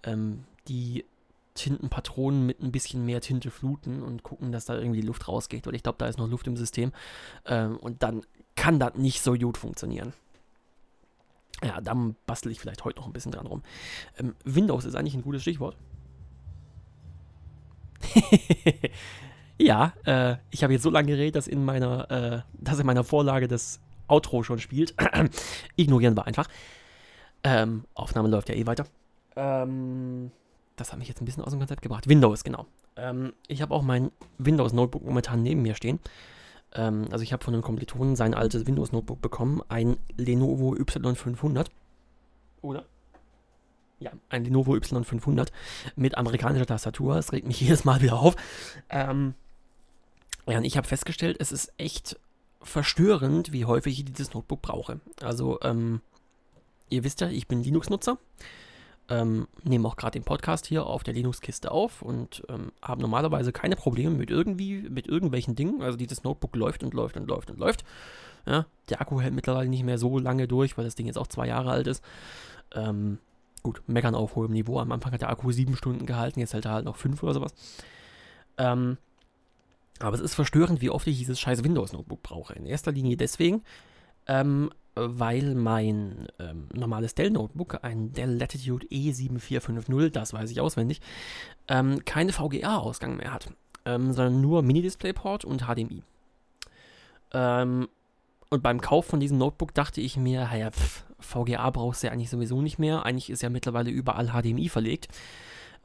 ähm, 0.04 0.46
die 0.68 1.06
Tintenpatronen 1.54 2.46
mit 2.46 2.62
ein 2.62 2.72
bisschen 2.72 3.06
mehr 3.06 3.20
Tinte 3.20 3.52
fluten 3.52 4.04
und 4.04 4.24
gucken, 4.24 4.52
dass 4.52 4.66
da 4.66 4.78
irgendwie 4.78 5.02
Luft 5.02 5.28
rausgeht. 5.28 5.66
Weil 5.66 5.76
ich 5.76 5.84
glaube, 5.84 5.98
da 5.98 6.08
ist 6.08 6.20
noch 6.20 6.30
Luft 6.30 6.48
im 6.48 6.56
System. 6.56 6.94
Ähm, 7.46 7.78
und 7.78 8.04
dann 8.04 8.22
kann 8.56 8.80
das 8.80 8.96
nicht 8.96 9.22
so 9.22 9.34
gut 9.34 9.58
funktionieren. 9.58 10.14
Ja, 11.64 11.82
da 11.82 11.96
bastel 12.26 12.52
ich 12.52 12.60
vielleicht 12.60 12.86
heute 12.86 13.00
noch 13.00 13.08
ein 13.08 13.14
bisschen 13.14 13.32
dran 13.32 13.48
rum. 13.48 13.64
Ähm, 14.18 14.36
Windows 14.44 14.86
ist 14.86 14.96
eigentlich 14.96 15.16
ein 15.16 15.24
gutes 15.24 15.42
Stichwort. 15.42 15.76
ja, 19.58 19.94
äh, 20.06 20.36
ich 20.52 20.64
habe 20.64 20.74
jetzt 20.74 20.84
so 20.84 20.90
lange 20.90 21.08
geredet, 21.08 21.36
dass 21.36 21.48
in 21.48 21.66
meiner, 21.66 22.12
äh, 22.12 22.42
dass 22.54 22.80
in 22.80 22.86
meiner 22.86 23.04
Vorlage 23.04 23.48
das 23.48 23.80
Outro 24.08 24.44
schon 24.44 24.60
spielt. 24.60 24.94
Ignorieren 25.76 26.16
wir 26.16 26.28
einfach. 26.28 26.48
Ähm, 27.44 27.86
Aufnahme 27.96 28.30
läuft 28.30 28.50
ja 28.50 28.56
eh 28.56 28.66
weiter. 28.66 28.86
Ähm, 29.36 30.32
das 30.76 30.92
hat 30.92 31.00
mich 31.00 31.08
jetzt 31.08 31.22
ein 31.22 31.26
bisschen 31.26 31.44
aus 31.44 31.52
dem 31.52 31.60
Konzept 31.60 31.82
gebracht. 31.82 32.08
Windows, 32.08 32.44
genau. 32.44 32.68
Ähm, 32.96 33.34
ich 33.48 33.62
habe 33.62 33.74
auch 33.74 33.82
mein 33.82 34.12
Windows 34.38 34.74
Notebook 34.74 35.04
momentan 35.04 35.44
neben 35.44 35.62
mir 35.62 35.76
stehen. 35.76 36.00
Ähm, 36.74 37.08
also 37.12 37.24
ich 37.24 37.34
habe 37.34 37.44
von 37.44 37.54
einem 37.54 37.64
Kommilitonen 37.64 38.16
sein 38.16 38.34
altes 38.34 38.66
Windows-Notebook 38.66 39.22
bekommen, 39.22 39.62
ein 39.70 39.98
Lenovo 40.18 40.74
Y500. 40.74 41.68
Oder? 42.62 42.86
Ja, 44.00 44.12
ein 44.30 44.44
Lenovo 44.44 44.74
Y500 44.74 45.50
mit 45.96 46.18
amerikanischer 46.18 46.66
Tastatur. 46.66 47.18
Es 47.18 47.32
regt 47.32 47.48
mich 47.48 47.62
jedes 47.62 47.86
Mal 47.86 48.02
wieder 48.02 48.20
auf. 48.20 48.36
Ähm, 48.90 49.34
ja, 50.48 50.58
und 50.58 50.66
ich 50.66 50.78
habe 50.78 50.88
festgestellt, 50.88 51.38
es 51.40 51.52
ist 51.52 51.74
echt 51.78 52.20
verstörend, 52.62 53.52
wie 53.52 53.66
häufig 53.66 54.00
ich 54.00 54.06
dieses 54.06 54.34
Notebook 54.34 54.62
brauche. 54.62 55.00
Also, 55.22 55.60
ähm, 55.62 56.02
ihr 56.90 57.04
wisst 57.04 57.22
ja, 57.22 57.30
ich 57.30 57.48
bin 57.48 57.64
Linux-Nutzer 57.64 58.18
ähm, 59.10 59.48
nehme 59.64 59.88
auch 59.88 59.96
gerade 59.96 60.20
den 60.20 60.26
Podcast 60.26 60.66
hier 60.66 60.86
auf 60.86 61.04
der 61.04 61.14
Linux-Kiste 61.14 61.72
auf 61.72 62.02
und 62.02 62.44
ähm, 62.50 62.72
habe 62.82 63.02
normalerweise 63.02 63.52
keine 63.52 63.76
Probleme 63.76 64.16
mit 64.16 64.30
irgendwie, 64.30 64.82
mit 64.90 65.08
irgendwelchen 65.08 65.56
Dingen. 65.56 65.82
Also 65.82 65.98
dieses 65.98 66.24
Notebook 66.24 66.56
läuft 66.56 66.84
und 66.84 66.94
läuft 66.94 67.16
und 67.16 67.28
läuft 67.28 67.50
und 67.50 67.60
läuft. 67.60 67.86
Ja, 68.46 68.66
der 68.90 69.02
Akku 69.02 69.22
hält 69.22 69.34
mittlerweile 69.34 69.70
nicht 69.70 69.84
mehr 69.84 69.98
so 69.98 70.20
lange 70.20 70.48
durch, 70.48 70.78
weil 70.78 70.86
das 70.86 70.96
Ding 70.96 71.06
jetzt 71.06 71.18
auch 71.18 71.28
zwei 71.28 71.48
Jahre 71.48 71.72
alt 71.72 71.88
ist. 71.88 72.04
Ähm, 72.74 73.20
gut, 73.64 73.82
meckern 73.88 74.16
auf 74.16 74.36
hohem 74.36 74.52
Niveau. 74.52 74.80
Am 74.80 74.92
Anfang 74.92 75.12
hat 75.12 75.22
der 75.22 75.30
Akku 75.30 75.52
sieben 75.52 75.76
Stunden 75.76 76.06
gehalten, 76.06 76.40
jetzt 76.40 76.54
hält 76.54 76.66
er 76.66 76.72
halt 76.72 76.86
noch 76.86 76.98
fünf 76.98 77.24
oder 77.24 77.34
sowas. 77.34 77.54
Ähm, 78.58 78.98
aber 80.00 80.16
es 80.16 80.22
ist 80.22 80.36
verstörend, 80.36 80.82
wie 80.82 80.90
oft 80.90 81.08
ich 81.08 81.18
dieses 81.18 81.40
scheiß 81.40 81.64
Windows-Notebook 81.64 82.22
brauche. 82.24 82.54
In 82.54 82.66
erster 82.66 82.92
Linie 82.92 83.18
deswegen, 83.18 83.64
ähm, 84.28 84.70
weil 84.96 85.56
mein 85.56 86.28
ähm, 86.40 86.68
normales 86.74 87.16
Dell-Notebook, 87.16 87.80
ein 87.84 88.14
Dell 88.14 88.38
Latitude 88.38 88.88
E7450, 88.88 90.10
das 90.10 90.34
weiß 90.34 90.50
ich 90.52 90.60
auswendig, 90.60 91.02
ähm, 91.68 92.04
keine 92.06 92.34
VGA-Ausgang 92.34 93.18
mehr 93.18 93.34
hat, 93.34 93.52
ähm, 93.86 94.14
sondern 94.14 94.42
nur 94.42 94.64
Mini-Displayport 94.64 95.46
und 95.46 95.64
HDMI. 95.64 96.02
Ähm, 97.34 97.88
und 98.50 98.64
beim 98.64 98.82
Kauf 98.82 99.06
von 99.06 99.20
diesem 99.20 99.38
Notebook 99.38 99.74
dachte 99.74 100.02
ich 100.02 100.18
mir, 100.18 100.50
ja, 100.54 100.72
pff, 100.72 101.04
VGA 101.20 101.70
brauchst 101.70 102.02
du 102.02 102.08
ja 102.08 102.14
eigentlich 102.14 102.30
sowieso 102.30 102.62
nicht 102.62 102.80
mehr. 102.80 103.06
Eigentlich 103.06 103.30
ist 103.30 103.42
ja 103.42 103.50
mittlerweile 103.50 103.90
überall 103.90 104.30
HDMI 104.30 104.70
verlegt. 104.70 105.08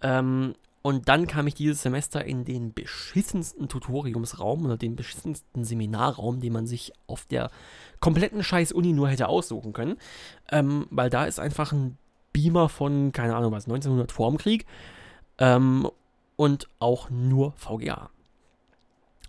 Ähm, 0.02 0.54
und 0.82 1.08
dann 1.08 1.28
kam 1.28 1.46
ich 1.46 1.54
dieses 1.54 1.82
Semester 1.82 2.24
in 2.24 2.44
den 2.44 2.74
beschissensten 2.74 3.68
Tutoriumsraum 3.68 4.64
oder 4.64 4.76
den 4.76 4.96
beschissensten 4.96 5.64
Seminarraum, 5.64 6.40
den 6.40 6.52
man 6.52 6.66
sich 6.66 6.92
auf 7.06 7.24
der 7.24 7.50
kompletten 8.00 8.42
Scheiß-Uni 8.42 8.92
nur 8.92 9.08
hätte 9.08 9.28
aussuchen 9.28 9.72
können. 9.72 9.96
Ähm, 10.50 10.86
weil 10.90 11.08
da 11.08 11.24
ist 11.24 11.38
einfach 11.38 11.70
ein 11.72 11.98
Beamer 12.32 12.68
von, 12.68 13.12
keine 13.12 13.36
Ahnung 13.36 13.52
was, 13.52 13.66
1900 13.66 14.10
vorm 14.10 14.38
Krieg. 14.38 14.66
Ähm, 15.38 15.88
und 16.34 16.68
auch 16.80 17.10
nur 17.10 17.52
VGA. 17.52 18.10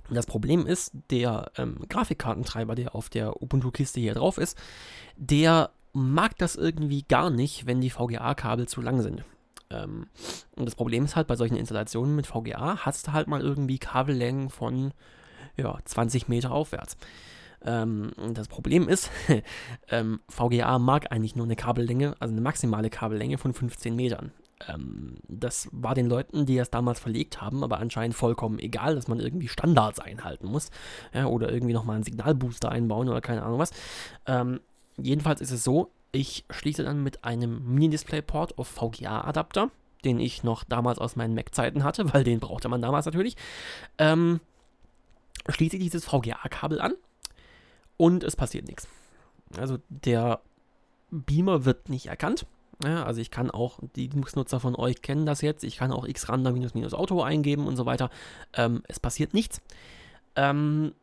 Und 0.10 0.16
das 0.16 0.26
Problem 0.26 0.66
ist, 0.66 0.94
der 1.12 1.52
ähm, 1.58 1.78
Grafikkartentreiber, 1.88 2.74
der 2.74 2.96
auf 2.96 3.10
der 3.10 3.42
Ubuntu-Kiste 3.42 4.00
hier 4.00 4.16
drauf 4.16 4.39
ist, 4.39 4.58
der 5.18 5.70
mag 5.94 6.36
das 6.39 6.56
irgendwie 6.56 7.04
gar 7.04 7.30
nicht, 7.30 7.68
wenn 7.68 7.82
die 7.82 7.92
VGA-Kabel 7.92 8.68
zu 8.68 8.82
lang 8.82 9.02
sind. 9.02 9.24
Ähm, 9.69 10.08
und 10.56 10.65
das 10.65 10.76
Problem 10.76 11.06
ist 11.06 11.15
halt, 11.15 11.28
bei 11.28 11.36
solchen 11.36 11.56
Installationen 11.56 12.15
mit 12.15 12.28
VGA 12.28 12.86
hast 12.86 13.08
du 13.08 13.13
halt 13.13 13.28
mal 13.28 13.41
irgendwie 13.41 13.80
Kabellängen 13.80 14.49
von 14.49 14.93
ja, 15.58 15.78
20 15.84 16.28
Meter 16.28 16.52
aufwärts. 16.52 16.97
Ähm, 17.65 18.12
das 18.34 18.47
Problem 18.47 18.88
ist, 18.89 19.10
ähm, 19.89 20.19
VGA 20.30 20.80
mag 20.80 21.12
eigentlich 21.12 21.36
nur 21.36 21.45
eine 21.45 21.56
Kabellänge, 21.56 22.15
also 22.19 22.34
eine 22.34 22.41
maximale 22.41 22.89
Kabellänge 22.89 23.38
von 23.38 23.54
15 23.54 23.95
Metern. 23.95 24.32
Ähm, 24.67 25.15
das 25.28 25.69
war 25.71 25.95
den 25.95 26.08
Leuten, 26.08 26.45
die 26.45 26.58
es 26.58 26.69
damals 26.69 26.99
verlegt 26.99 27.41
haben, 27.41 27.63
aber 27.63 27.80
anscheinend 27.80 28.15
vollkommen 28.15 28.60
egal, 28.60 28.95
dass 28.95 29.08
man 29.08 29.19
irgendwie 29.19 29.47
Standards 29.47 29.99
einhalten 29.99 30.47
muss 30.47 30.69
ja, 31.13 31.26
oder 31.26 31.52
irgendwie 31.52 31.73
nochmal 31.73 31.95
einen 31.95 32.04
Signalbooster 32.04 32.69
einbauen 32.69 33.10
oder 33.10 33.21
keine 33.21 33.43
Ahnung 33.43 33.60
was. 33.60 33.71
Ähm, 34.26 34.60
jedenfalls 34.97 35.41
ist 35.41 35.52
es 35.52 35.63
so, 35.63 35.91
ich 36.13 36.45
schließe 36.49 36.84
dann 36.84 37.04
mit 37.04 37.26
einem 37.26 37.73
Mini-Display-Port 37.73 38.58
auf 38.58 38.67
VGA-Adapter, 38.67 39.71
den 40.06 40.19
ich 40.19 40.43
noch 40.43 40.63
damals 40.63 40.99
aus 40.99 41.15
meinen 41.15 41.34
Mac-Zeiten 41.34 41.84
hatte, 41.84 42.13
weil 42.13 42.23
den 42.23 42.39
brauchte 42.39 42.69
man 42.69 42.82
damals 42.82 43.06
natürlich. 43.06 43.36
Ähm, 43.97 44.39
schließe 45.49 45.78
dieses 45.78 46.06
VGA-Kabel 46.06 46.80
an 46.80 46.93
und 47.97 48.23
es 48.23 48.36
passiert 48.36 48.67
nichts. 48.67 48.88
Also 49.58 49.80
der 49.89 50.39
Beamer 51.10 51.65
wird 51.65 51.89
nicht 51.89 52.06
erkannt. 52.06 52.45
Ja, 52.84 53.04
also 53.04 53.21
ich 53.21 53.32
kann 53.32 53.49
auch, 53.49 53.80
die 53.95 54.08
Linux-Nutzer 54.08 54.60
von 54.60 54.76
euch 54.76 55.02
kennen 55.02 55.26
das 55.26 55.41
jetzt, 55.41 55.63
ich 55.63 55.78
kann 55.78 55.91
auch 55.91 56.08
xrandom-auto 56.08 57.21
eingeben 57.21 57.65
und 57.65 57.76
so 57.76 57.86
weiter. 57.86 58.10
Ähm, 58.54 58.84
es 58.88 58.99
passiert 58.99 59.34
nichts. 59.34 59.62
Ähm, 60.36 60.93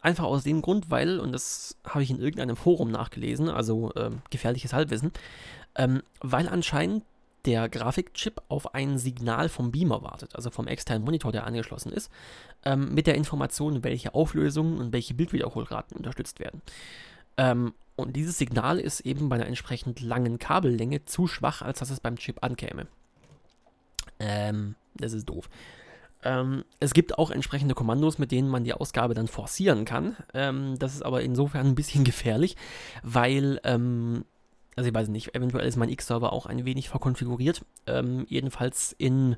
einfach 0.00 0.24
aus 0.24 0.44
dem 0.44 0.62
Grund, 0.62 0.90
weil, 0.90 1.20
und 1.20 1.32
das 1.32 1.76
habe 1.84 2.02
ich 2.02 2.10
in 2.10 2.20
irgendeinem 2.20 2.56
Forum 2.56 2.90
nachgelesen, 2.90 3.48
also 3.48 3.92
ähm, 3.96 4.22
gefährliches 4.30 4.72
Halbwissen, 4.72 5.12
ähm, 5.76 6.02
weil 6.20 6.48
anscheinend 6.48 7.04
der 7.46 7.68
Grafikchip 7.68 8.42
auf 8.48 8.74
ein 8.74 8.98
Signal 8.98 9.48
vom 9.48 9.70
Beamer 9.70 10.02
wartet, 10.02 10.36
also 10.36 10.50
vom 10.50 10.66
externen 10.66 11.04
Monitor, 11.04 11.32
der 11.32 11.46
angeschlossen 11.46 11.92
ist, 11.92 12.10
ähm, 12.64 12.94
mit 12.94 13.06
der 13.06 13.14
Information, 13.14 13.82
welche 13.82 14.14
Auflösungen 14.14 14.78
und 14.78 14.92
welche 14.92 15.14
Bildwiederholraten 15.14 15.96
unterstützt 15.96 16.38
werden. 16.40 16.60
Ähm, 17.36 17.72
und 17.96 18.14
dieses 18.16 18.38
Signal 18.38 18.78
ist 18.78 19.00
eben 19.00 19.28
bei 19.28 19.36
einer 19.36 19.46
entsprechend 19.46 20.00
langen 20.00 20.38
Kabellänge 20.38 21.04
zu 21.04 21.26
schwach, 21.26 21.62
als 21.62 21.78
dass 21.78 21.90
es 21.90 22.00
beim 22.00 22.16
Chip 22.16 22.42
ankäme. 22.42 22.86
Ähm, 24.18 24.74
das 24.94 25.12
ist 25.12 25.28
doof. 25.28 25.48
Ähm, 26.22 26.64
es 26.80 26.92
gibt 26.92 27.18
auch 27.18 27.30
entsprechende 27.30 27.74
Kommandos, 27.74 28.18
mit 28.18 28.30
denen 28.32 28.48
man 28.48 28.64
die 28.64 28.74
Ausgabe 28.74 29.14
dann 29.14 29.28
forcieren 29.28 29.84
kann. 29.84 30.16
Ähm, 30.34 30.78
das 30.78 30.94
ist 30.94 31.02
aber 31.02 31.22
insofern 31.22 31.68
ein 31.68 31.74
bisschen 31.74 32.04
gefährlich, 32.04 32.56
weil, 33.02 33.60
ähm, 33.64 34.24
also 34.76 34.88
ich 34.88 34.94
weiß 34.94 35.08
nicht, 35.08 35.34
eventuell 35.34 35.66
ist 35.66 35.76
mein 35.76 35.88
X-Server 35.88 36.32
auch 36.32 36.46
ein 36.46 36.64
wenig 36.64 36.88
verkonfiguriert. 36.88 37.64
Ähm, 37.86 38.26
jedenfalls 38.28 38.94
in 38.98 39.36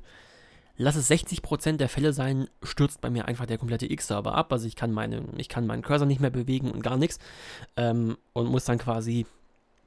lass 0.75 0.95
es 0.95 1.09
60% 1.09 1.77
der 1.77 1.89
Fälle 1.89 2.13
sein, 2.13 2.47
stürzt 2.63 3.01
bei 3.01 3.09
mir 3.09 3.27
einfach 3.27 3.45
der 3.45 3.57
komplette 3.57 3.91
X-Server 3.91 4.33
ab. 4.33 4.51
Also 4.51 4.67
ich 4.67 4.75
kann, 4.75 4.91
meine, 4.91 5.23
ich 5.37 5.49
kann 5.49 5.67
meinen 5.67 5.83
Cursor 5.83 6.07
nicht 6.07 6.21
mehr 6.21 6.29
bewegen 6.29 6.71
und 6.71 6.81
gar 6.81 6.97
nichts. 6.97 7.19
Ähm, 7.77 8.17
und 8.33 8.49
muss 8.49 8.65
dann 8.65 8.77
quasi 8.77 9.25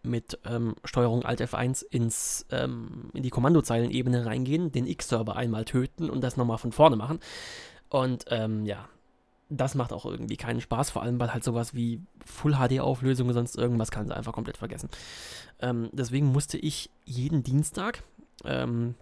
mit 0.07 0.39
ähm, 0.45 0.75
Steuerung 0.85 1.25
Alt 1.25 1.41
F1 1.41 1.85
ins, 1.91 2.47
ähm, 2.51 3.11
in 3.13 3.23
die 3.23 3.31
Kommandozeilenebene 3.31 4.27
reingehen, 4.27 4.73
den 4.73 4.87
X-Server 4.87 5.37
einmal 5.37 5.65
töten 5.65 6.11
und 6.11 6.23
das 6.23 6.37
nochmal 6.37 6.59
von 6.59 6.73
vorne 6.73 6.97
machen. 6.97 7.21
Und 7.89 8.25
ähm, 8.31 8.65
ja, 8.67 8.89
das 9.49 9.75
macht 9.75 9.93
auch 9.93 10.05
irgendwie 10.05 10.37
keinen 10.37 10.61
Spaß, 10.61 10.91
vor 10.91 11.03
allem 11.03 11.21
weil 11.21 11.33
halt 11.33 11.45
sowas 11.45 11.75
wie 11.75 12.01
Full 12.25 12.55
HD-Auflösung 12.55 13.29
und 13.29 13.35
sonst 13.35 13.57
irgendwas 13.57 13.91
kann 13.91 14.07
sie 14.07 14.17
einfach 14.17 14.33
komplett 14.33 14.57
vergessen. 14.57 14.89
Ähm, 15.61 15.89
deswegen 15.93 16.33
musste 16.33 16.59
ich 16.59 16.91
jeden 17.05 17.43
Dienstag, 17.43 18.03
ähm, 18.45 18.95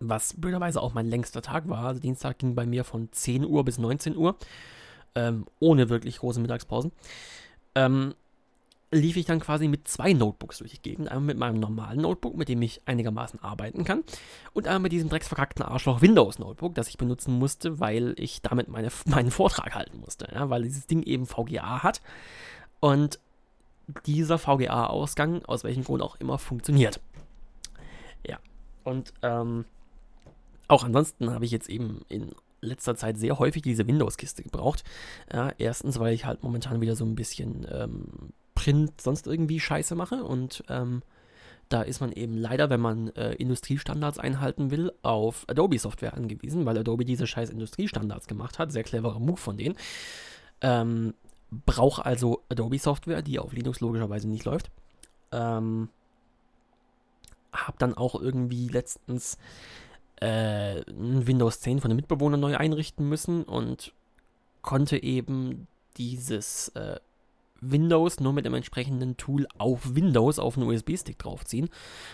was 0.00 0.34
blöderweise 0.34 0.80
auch 0.80 0.94
mein 0.94 1.06
längster 1.06 1.42
Tag 1.42 1.68
war. 1.68 1.84
Also 1.86 2.00
Dienstag 2.00 2.38
ging 2.38 2.54
bei 2.54 2.66
mir 2.66 2.84
von 2.84 3.10
10 3.10 3.44
Uhr 3.44 3.64
bis 3.64 3.78
19 3.78 4.16
Uhr, 4.16 4.36
ähm, 5.16 5.46
ohne 5.58 5.88
wirklich 5.88 6.18
große 6.18 6.40
Mittagspausen. 6.40 6.92
Lief 8.90 9.16
ich 9.16 9.26
dann 9.26 9.40
quasi 9.40 9.68
mit 9.68 9.86
zwei 9.86 10.14
Notebooks 10.14 10.58
durch 10.58 10.72
die 10.72 10.82
Gegend. 10.82 11.08
Einmal 11.08 11.26
mit 11.26 11.38
meinem 11.38 11.60
normalen 11.60 12.00
Notebook, 12.00 12.36
mit 12.36 12.48
dem 12.48 12.62
ich 12.62 12.80
einigermaßen 12.86 13.42
arbeiten 13.42 13.84
kann. 13.84 14.02
Und 14.54 14.66
einmal 14.66 14.80
mit 14.80 14.92
diesem 14.92 15.10
drecksverkackten 15.10 15.64
Arschloch 15.64 16.00
Windows 16.00 16.38
Notebook, 16.38 16.74
das 16.74 16.88
ich 16.88 16.96
benutzen 16.96 17.38
musste, 17.38 17.80
weil 17.80 18.14
ich 18.16 18.40
damit 18.40 18.68
meine, 18.68 18.88
meinen 19.04 19.30
Vortrag 19.30 19.74
halten 19.74 19.98
musste. 20.00 20.28
Ja, 20.32 20.48
weil 20.48 20.62
dieses 20.62 20.86
Ding 20.86 21.02
eben 21.02 21.26
VGA 21.26 21.82
hat. 21.82 22.00
Und 22.80 23.18
dieser 24.06 24.38
VGA-Ausgang, 24.38 25.44
aus 25.44 25.64
welchem 25.64 25.84
Grund 25.84 26.02
auch 26.02 26.16
immer, 26.16 26.38
funktioniert. 26.38 27.00
Ja. 28.26 28.38
Und 28.84 29.12
ähm, 29.22 29.64
auch 30.66 30.84
ansonsten 30.84 31.30
habe 31.30 31.44
ich 31.44 31.50
jetzt 31.50 31.68
eben 31.68 32.04
in 32.08 32.32
letzter 32.60 32.96
Zeit 32.96 33.18
sehr 33.18 33.38
häufig 33.38 33.62
diese 33.62 33.86
Windows-Kiste 33.86 34.42
gebraucht. 34.42 34.84
Ja, 35.32 35.52
erstens, 35.58 35.98
weil 35.98 36.14
ich 36.14 36.24
halt 36.24 36.42
momentan 36.42 36.80
wieder 36.80 36.96
so 36.96 37.04
ein 37.04 37.14
bisschen 37.14 37.66
ähm, 37.70 38.32
Print 38.58 39.00
sonst 39.00 39.28
irgendwie 39.28 39.60
Scheiße 39.60 39.94
mache 39.94 40.24
und 40.24 40.64
ähm, 40.68 41.02
da 41.68 41.82
ist 41.82 42.00
man 42.00 42.12
eben 42.12 42.36
leider, 42.36 42.70
wenn 42.70 42.80
man 42.80 43.08
äh, 43.10 43.34
Industriestandards 43.34 44.18
einhalten 44.18 44.70
will, 44.70 44.92
auf 45.02 45.44
Adobe-Software 45.48 46.14
angewiesen, 46.14 46.64
weil 46.66 46.78
Adobe 46.78 47.04
diese 47.04 47.26
scheiß 47.26 47.50
Industriestandards 47.50 48.26
gemacht 48.26 48.58
hat. 48.58 48.72
Sehr 48.72 48.84
cleverer 48.84 49.20
Move 49.20 49.36
von 49.36 49.58
denen. 49.58 49.76
Ähm, 50.62 51.14
braucht 51.50 52.04
also 52.04 52.42
Adobe-Software, 52.48 53.22
die 53.22 53.38
auf 53.38 53.52
Linux 53.52 53.80
logischerweise 53.80 54.28
nicht 54.28 54.46
läuft. 54.46 54.70
Ähm, 55.30 55.90
hab 57.52 57.78
dann 57.78 57.94
auch 57.94 58.18
irgendwie 58.18 58.68
letztens 58.68 59.36
äh, 60.20 60.82
Windows 60.96 61.60
10 61.60 61.80
von 61.80 61.90
den 61.90 61.96
Mitbewohnern 61.96 62.40
neu 62.40 62.56
einrichten 62.56 63.08
müssen 63.08 63.44
und 63.44 63.92
konnte 64.62 65.02
eben 65.02 65.68
dieses 65.98 66.68
äh, 66.70 66.98
Windows 67.60 68.20
nur 68.20 68.32
mit 68.32 68.44
dem 68.44 68.54
entsprechenden 68.54 69.16
Tool 69.16 69.46
auf 69.58 69.94
Windows 69.94 70.38
auf 70.38 70.56
einen 70.56 70.68
USB-Stick 70.68 71.18
draufziehen. 71.18 71.68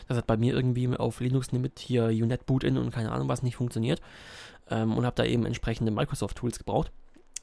Das 0.08 0.16
hat 0.16 0.26
bei 0.26 0.36
mir 0.36 0.54
irgendwie 0.54 0.88
auf 0.96 1.20
Linux 1.20 1.52
mit 1.52 1.78
hier 1.78 2.06
UNet 2.06 2.46
Boot-In 2.46 2.78
und 2.78 2.90
keine 2.92 3.12
Ahnung 3.12 3.28
was 3.28 3.42
nicht 3.42 3.56
funktioniert. 3.56 4.00
Ähm, 4.70 4.96
und 4.96 5.04
habe 5.04 5.16
da 5.16 5.24
eben 5.24 5.44
entsprechende 5.44 5.90
Microsoft-Tools 5.90 6.58
gebraucht. 6.58 6.90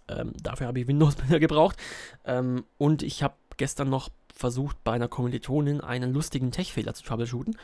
Ähm, 0.07 0.33
dafür 0.41 0.67
habe 0.67 0.79
ich 0.79 0.87
Windows 0.87 1.15
gebraucht. 1.29 1.77
Ähm, 2.25 2.65
und 2.77 3.03
ich 3.03 3.23
habe 3.23 3.35
gestern 3.57 3.89
noch 3.89 4.09
versucht, 4.33 4.83
bei 4.83 4.93
einer 4.93 5.07
Kommilitonin 5.07 5.81
einen 5.81 6.13
lustigen 6.13 6.51
Tech-Fehler 6.51 6.93
zu 6.93 7.03
troubleshooten. 7.03 7.55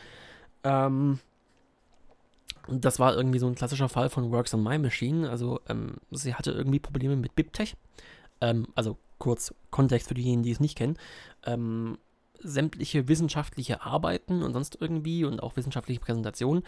Ähm, 0.64 1.20
das 2.68 3.00
war 3.00 3.16
irgendwie 3.16 3.40
so 3.40 3.48
ein 3.48 3.56
klassischer 3.56 3.90
Fall 3.90 4.10
von 4.10 4.32
Works 4.32 4.54
on 4.54 4.64
My 4.64 4.78
Machine. 4.78 5.30
Also 5.30 5.62
ähm, 5.70 5.96
sie 6.12 6.36
hatte 6.36 6.52
irgendwie 6.52 6.80
Probleme 6.80 7.16
mit 7.16 7.36
BibTech. 7.36 7.76
Ähm, 8.42 8.68
also 8.76 8.98
kurz 9.18 9.54
Kontext 9.72 10.08
für 10.08 10.14
diejenigen, 10.14 10.44
die 10.44 10.52
es 10.52 10.60
nicht 10.60 10.78
kennen. 10.78 10.98
Ähm, 11.46 11.98
sämtliche 12.40 13.08
wissenschaftliche 13.08 13.82
Arbeiten 13.82 14.44
und 14.44 14.54
sonst 14.54 14.78
irgendwie 14.80 15.26
und 15.26 15.42
auch 15.42 15.56
wissenschaftliche 15.56 16.00
Präsentationen 16.00 16.64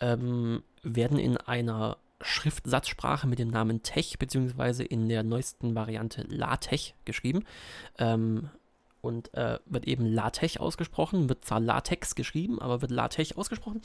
ähm, 0.00 0.62
werden 0.82 1.18
in 1.18 1.36
einer 1.36 1.98
Schriftsatzsprache 2.22 3.26
mit 3.26 3.38
dem 3.38 3.48
Namen 3.48 3.82
Tech 3.82 4.18
beziehungsweise 4.18 4.84
in 4.84 5.08
der 5.08 5.22
neuesten 5.22 5.74
Variante 5.74 6.22
LaTeX 6.28 6.94
geschrieben. 7.04 7.44
Ähm, 7.98 8.50
und 9.02 9.32
äh, 9.32 9.58
wird 9.64 9.86
eben 9.86 10.04
LaTeX 10.04 10.58
ausgesprochen, 10.58 11.30
wird 11.30 11.44
zwar 11.44 11.58
LaTeX 11.58 12.14
geschrieben, 12.14 12.60
aber 12.60 12.82
wird 12.82 12.90
LaTeX 12.90 13.32
ausgesprochen. 13.32 13.80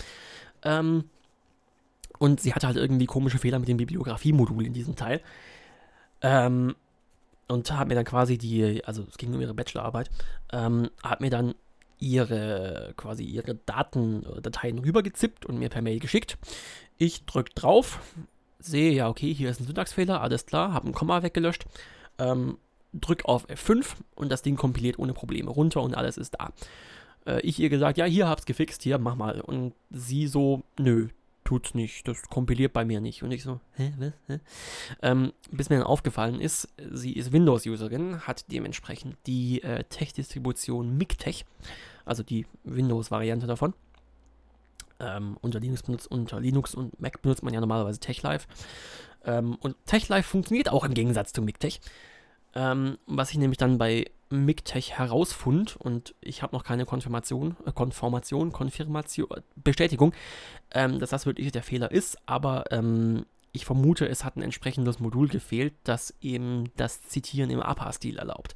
Ähm, 0.63 1.05
und 2.19 2.41
sie 2.41 2.53
hatte 2.53 2.67
halt 2.67 2.77
irgendwie 2.77 3.05
komische 3.05 3.37
Fehler 3.37 3.59
mit 3.59 3.69
dem 3.69 3.77
Bibliografiemodul 3.77 4.65
in 4.65 4.73
diesem 4.73 4.95
Teil. 4.95 5.21
Ähm, 6.21 6.75
und 7.47 7.71
hat 7.71 7.87
mir 7.87 7.95
dann 7.95 8.05
quasi 8.05 8.37
die, 8.37 8.83
also 8.85 9.05
es 9.09 9.17
ging 9.17 9.33
um 9.33 9.41
ihre 9.41 9.53
Bachelorarbeit, 9.53 10.09
ähm, 10.51 10.89
hat 11.03 11.21
mir 11.21 11.29
dann 11.29 11.55
ihre, 11.99 12.93
quasi 12.97 13.23
ihre 13.23 13.55
Daten, 13.55 14.25
Dateien 14.41 14.79
rübergezippt 14.79 15.45
und 15.45 15.57
mir 15.57 15.69
per 15.69 15.81
Mail 15.81 15.99
geschickt. 15.99 16.37
Ich 16.97 17.25
drücke 17.25 17.53
drauf, 17.53 17.99
sehe, 18.59 18.91
ja, 18.91 19.09
okay, 19.09 19.33
hier 19.33 19.49
ist 19.49 19.59
ein 19.59 19.67
Syntaxfehler, 19.67 20.21
alles 20.21 20.45
klar, 20.45 20.73
habe 20.73 20.87
ein 20.87 20.93
Komma 20.93 21.23
weggelöscht, 21.23 21.65
ähm, 22.17 22.57
drück 22.93 23.25
auf 23.25 23.47
F5 23.49 23.85
und 24.15 24.31
das 24.31 24.41
Ding 24.41 24.55
kompiliert 24.55 24.99
ohne 24.99 25.13
Probleme 25.13 25.51
runter 25.51 25.81
und 25.81 25.95
alles 25.95 26.17
ist 26.17 26.35
da. 26.39 26.51
Äh, 27.25 27.41
ich 27.41 27.59
ihr 27.59 27.69
gesagt, 27.69 27.97
ja, 27.97 28.05
hier 28.05 28.27
hab's 28.27 28.45
gefixt, 28.45 28.83
hier, 28.83 28.97
mach 28.97 29.15
mal. 29.15 29.41
Und 29.41 29.73
sie 29.89 30.27
so, 30.27 30.63
nö, 30.79 31.09
tut's 31.45 31.73
nicht, 31.73 32.05
das 32.07 32.23
kompiliert 32.23 32.73
bei 32.73 32.83
mir 32.83 32.99
nicht. 32.99 33.23
Und 33.23 33.31
ich 33.31 33.43
so, 33.43 33.61
hä, 33.75 33.93
was, 33.97 34.13
hä? 34.27 34.39
Ähm, 35.01 35.31
bis 35.51 35.69
mir 35.69 35.77
dann 35.77 35.85
aufgefallen 35.85 36.41
ist, 36.41 36.67
sie 36.91 37.13
ist 37.13 37.31
Windows-Userin, 37.31 38.27
hat 38.27 38.51
dementsprechend 38.51 39.15
die 39.25 39.63
äh, 39.63 39.85
Tech-Distribution 39.85 40.97
MIGTech, 40.97 41.45
also 42.03 42.23
die 42.23 42.45
Windows-Variante 42.65 43.47
davon. 43.47 43.73
Ähm, 44.99 45.37
unter, 45.41 45.59
Linux 45.59 45.83
benutzt, 45.83 46.09
unter 46.09 46.39
Linux 46.39 46.73
und 46.73 46.99
Mac 46.99 47.21
benutzt 47.21 47.43
man 47.43 47.53
ja 47.53 47.59
normalerweise 47.59 47.99
TechLive. 47.99 48.45
Ähm, 49.23 49.55
und 49.55 49.75
TechLive 49.85 50.23
funktioniert 50.23 50.69
auch 50.69 50.83
im 50.83 50.93
Gegensatz 50.93 51.31
zu 51.31 51.41
MIGTech. 51.41 51.79
Ähm, 52.55 52.97
was 53.05 53.31
ich 53.31 53.37
nämlich 53.37 53.57
dann 53.57 53.77
bei 53.77 54.05
MIGTech 54.29 54.97
herausfund 54.97 55.75
und 55.75 56.15
ich 56.21 56.41
habe 56.41 56.55
noch 56.55 56.63
keine 56.63 56.85
Konfirmation, 56.85 57.55
äh, 57.65 57.71
Konformation, 57.71 58.51
Konfirmation, 58.51 59.27
Bestätigung, 59.55 60.13
ähm, 60.71 60.99
dass 60.99 61.11
das 61.11 61.25
wirklich 61.25 61.51
der 61.51 61.63
Fehler 61.63 61.91
ist, 61.91 62.17
aber 62.25 62.65
ähm, 62.71 63.25
ich 63.55 63.65
vermute, 63.65 64.07
es 64.07 64.25
hat 64.25 64.35
ein 64.35 64.41
entsprechendes 64.41 64.99
Modul 64.99 65.29
gefehlt, 65.29 65.73
das 65.83 66.13
eben 66.21 66.65
das 66.75 67.01
Zitieren 67.01 67.49
im 67.49 67.61
APA-Stil 67.61 68.17
erlaubt. 68.17 68.53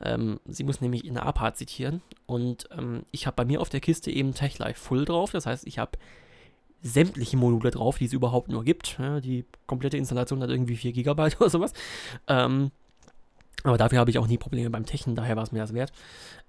Ähm, 0.00 0.40
sie 0.46 0.64
muss 0.64 0.80
nämlich 0.80 1.04
in 1.04 1.18
APA 1.18 1.52
zitieren 1.52 2.00
und 2.26 2.68
ähm, 2.70 3.04
ich 3.10 3.26
habe 3.26 3.36
bei 3.36 3.44
mir 3.44 3.60
auf 3.60 3.68
der 3.68 3.80
Kiste 3.80 4.10
eben 4.10 4.32
TechLife 4.32 4.80
Full 4.80 5.04
drauf. 5.04 5.30
Das 5.32 5.44
heißt, 5.44 5.66
ich 5.66 5.78
habe 5.78 5.98
sämtliche 6.82 7.36
Module 7.36 7.70
drauf, 7.70 7.98
die 7.98 8.06
es 8.06 8.14
überhaupt 8.14 8.48
nur 8.48 8.64
gibt. 8.64 8.98
Ja, 8.98 9.20
die 9.20 9.44
komplette 9.66 9.98
Installation 9.98 10.42
hat 10.42 10.48
irgendwie 10.48 10.76
4 10.76 10.92
GB 10.92 11.22
oder 11.38 11.50
sowas. 11.50 11.74
Ähm, 12.26 12.70
aber 13.64 13.78
dafür 13.78 13.98
habe 13.98 14.10
ich 14.10 14.18
auch 14.18 14.26
nie 14.26 14.38
Probleme 14.38 14.70
beim 14.70 14.86
Techen, 14.86 15.14
daher 15.14 15.36
war 15.36 15.42
es 15.42 15.52
mir 15.52 15.60
das 15.60 15.74
wert. 15.74 15.92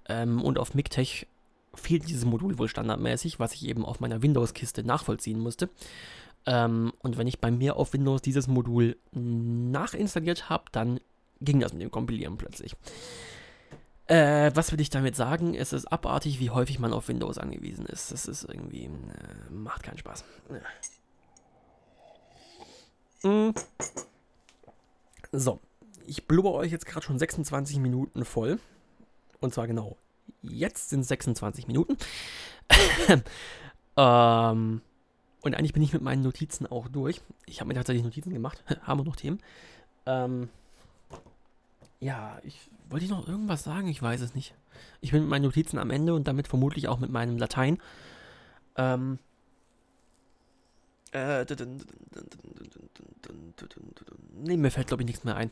Ähm, 0.08 0.42
und 0.42 0.58
auf 0.58 0.74
MIGTech 0.74 1.26
fehlt 1.74 2.08
dieses 2.08 2.24
Modul 2.24 2.58
wohl 2.58 2.68
standardmäßig, 2.68 3.38
was 3.38 3.54
ich 3.54 3.66
eben 3.66 3.84
auf 3.84 4.00
meiner 4.00 4.22
Windows-Kiste 4.22 4.84
nachvollziehen 4.84 5.38
musste. 5.38 5.68
Ähm, 6.46 6.92
und 6.98 7.18
wenn 7.18 7.26
ich 7.26 7.40
bei 7.40 7.50
mir 7.50 7.76
auf 7.76 7.92
Windows 7.92 8.22
dieses 8.22 8.48
Modul 8.48 8.96
nachinstalliert 9.12 10.48
habe, 10.50 10.64
dann 10.72 11.00
ging 11.40 11.60
das 11.60 11.72
mit 11.72 11.82
dem 11.82 11.90
Kompilieren 11.90 12.36
plötzlich. 12.36 12.76
Äh, 14.06 14.50
was 14.54 14.72
will 14.72 14.80
ich 14.80 14.90
damit 14.90 15.16
sagen? 15.16 15.54
Es 15.54 15.72
ist 15.72 15.86
abartig, 15.86 16.40
wie 16.40 16.50
häufig 16.50 16.78
man 16.78 16.92
auf 16.92 17.08
Windows 17.08 17.38
angewiesen 17.38 17.86
ist. 17.86 18.12
Das 18.12 18.26
ist 18.26 18.44
irgendwie. 18.44 18.84
Äh, 18.84 18.90
macht 19.50 19.84
keinen 19.84 19.98
Spaß. 19.98 20.24
Ja. 23.22 23.30
Mm. 23.30 23.54
So. 25.30 25.60
Ich 26.06 26.26
blubber 26.26 26.52
euch 26.52 26.72
jetzt 26.72 26.86
gerade 26.86 27.04
schon 27.04 27.18
26 27.18 27.78
Minuten 27.78 28.24
voll. 28.24 28.58
Und 29.40 29.54
zwar 29.54 29.66
genau. 29.66 29.96
Jetzt 30.42 30.90
sind 30.90 31.00
es 31.00 31.08
26 31.08 31.66
Minuten. 31.66 31.96
ähm, 33.96 34.80
und 35.42 35.54
eigentlich 35.54 35.72
bin 35.72 35.82
ich 35.82 35.92
mit 35.92 36.02
meinen 36.02 36.22
Notizen 36.22 36.66
auch 36.66 36.88
durch. 36.88 37.20
Ich 37.46 37.60
habe 37.60 37.68
mir 37.68 37.74
tatsächlich 37.74 38.04
Notizen 38.04 38.32
gemacht. 38.32 38.62
Haben 38.82 39.00
wir 39.00 39.04
noch 39.04 39.16
Themen? 39.16 39.40
Ähm, 40.06 40.48
ja, 42.00 42.38
ich 42.44 42.58
wollte 42.88 43.06
noch 43.06 43.26
irgendwas 43.26 43.64
sagen? 43.64 43.88
Ich 43.88 44.02
weiß 44.02 44.20
es 44.20 44.34
nicht. 44.34 44.54
Ich 45.00 45.10
bin 45.12 45.22
mit 45.22 45.30
meinen 45.30 45.42
Notizen 45.42 45.78
am 45.78 45.90
Ende 45.90 46.14
und 46.14 46.26
damit 46.26 46.48
vermutlich 46.48 46.88
auch 46.88 46.98
mit 46.98 47.10
meinem 47.10 47.38
Latein. 47.38 47.78
Ähm. 48.76 49.18
Äh, 51.12 51.44
nee, 54.34 54.56
mir 54.56 54.70
fällt, 54.70 54.86
glaube 54.88 55.02
ich, 55.02 55.06
nichts 55.06 55.24
mehr 55.24 55.36
ein. 55.36 55.50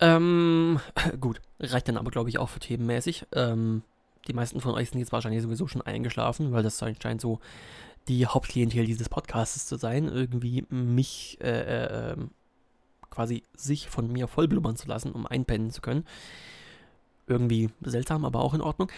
Ähm, 0.00 0.80
gut, 1.20 1.40
reicht 1.60 1.88
dann 1.88 1.98
aber, 1.98 2.10
glaube 2.10 2.30
ich, 2.30 2.38
auch 2.38 2.48
für 2.48 2.60
themenmäßig. 2.60 3.26
Ähm, 3.32 3.82
die 4.26 4.32
meisten 4.32 4.60
von 4.60 4.74
euch 4.74 4.90
sind 4.90 5.00
jetzt 5.00 5.12
wahrscheinlich 5.12 5.42
sowieso 5.42 5.66
schon 5.66 5.82
eingeschlafen, 5.82 6.52
weil 6.52 6.62
das 6.62 6.78
scheint 6.78 7.20
so 7.20 7.40
die 8.08 8.26
Hauptklientel 8.26 8.86
dieses 8.86 9.08
Podcasts 9.10 9.66
zu 9.66 9.76
sein, 9.76 10.08
irgendwie 10.08 10.64
mich 10.70 11.38
äh, 11.42 11.60
äh, 11.60 12.12
ähm, 12.12 12.30
quasi 13.10 13.42
sich 13.54 13.88
von 13.88 14.10
mir 14.10 14.26
vollblubbern 14.26 14.76
zu 14.76 14.88
lassen, 14.88 15.12
um 15.12 15.26
einpennen 15.26 15.70
zu 15.70 15.82
können. 15.82 16.06
Irgendwie 17.26 17.68
seltsam, 17.82 18.24
aber 18.24 18.40
auch 18.40 18.54
in 18.54 18.62
Ordnung. 18.62 18.90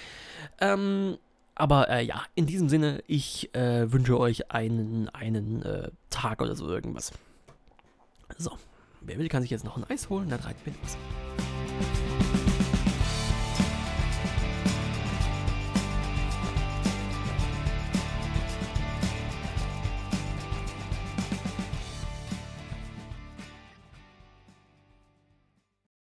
Ähm, 0.61 1.18
aber 1.61 1.90
äh, 1.90 2.03
ja, 2.03 2.23
in 2.35 2.46
diesem 2.46 2.68
Sinne, 2.68 3.03
ich 3.07 3.55
äh, 3.55 3.92
wünsche 3.92 4.18
euch 4.18 4.51
einen, 4.51 5.09
einen 5.11 5.62
äh, 5.62 5.90
Tag 6.09 6.40
oder 6.40 6.55
so 6.55 6.66
irgendwas. 6.68 7.12
So, 8.38 8.53
wer 9.03 9.18
will, 9.18 9.29
kann 9.29 9.42
sich 9.42 9.51
jetzt 9.51 9.64
noch 9.64 9.77
ein 9.77 9.85
Eis 9.85 10.09
holen, 10.09 10.31
dann 10.31 10.40
reiten 10.40 10.61
wir 10.64 10.73
los. 10.83 11.50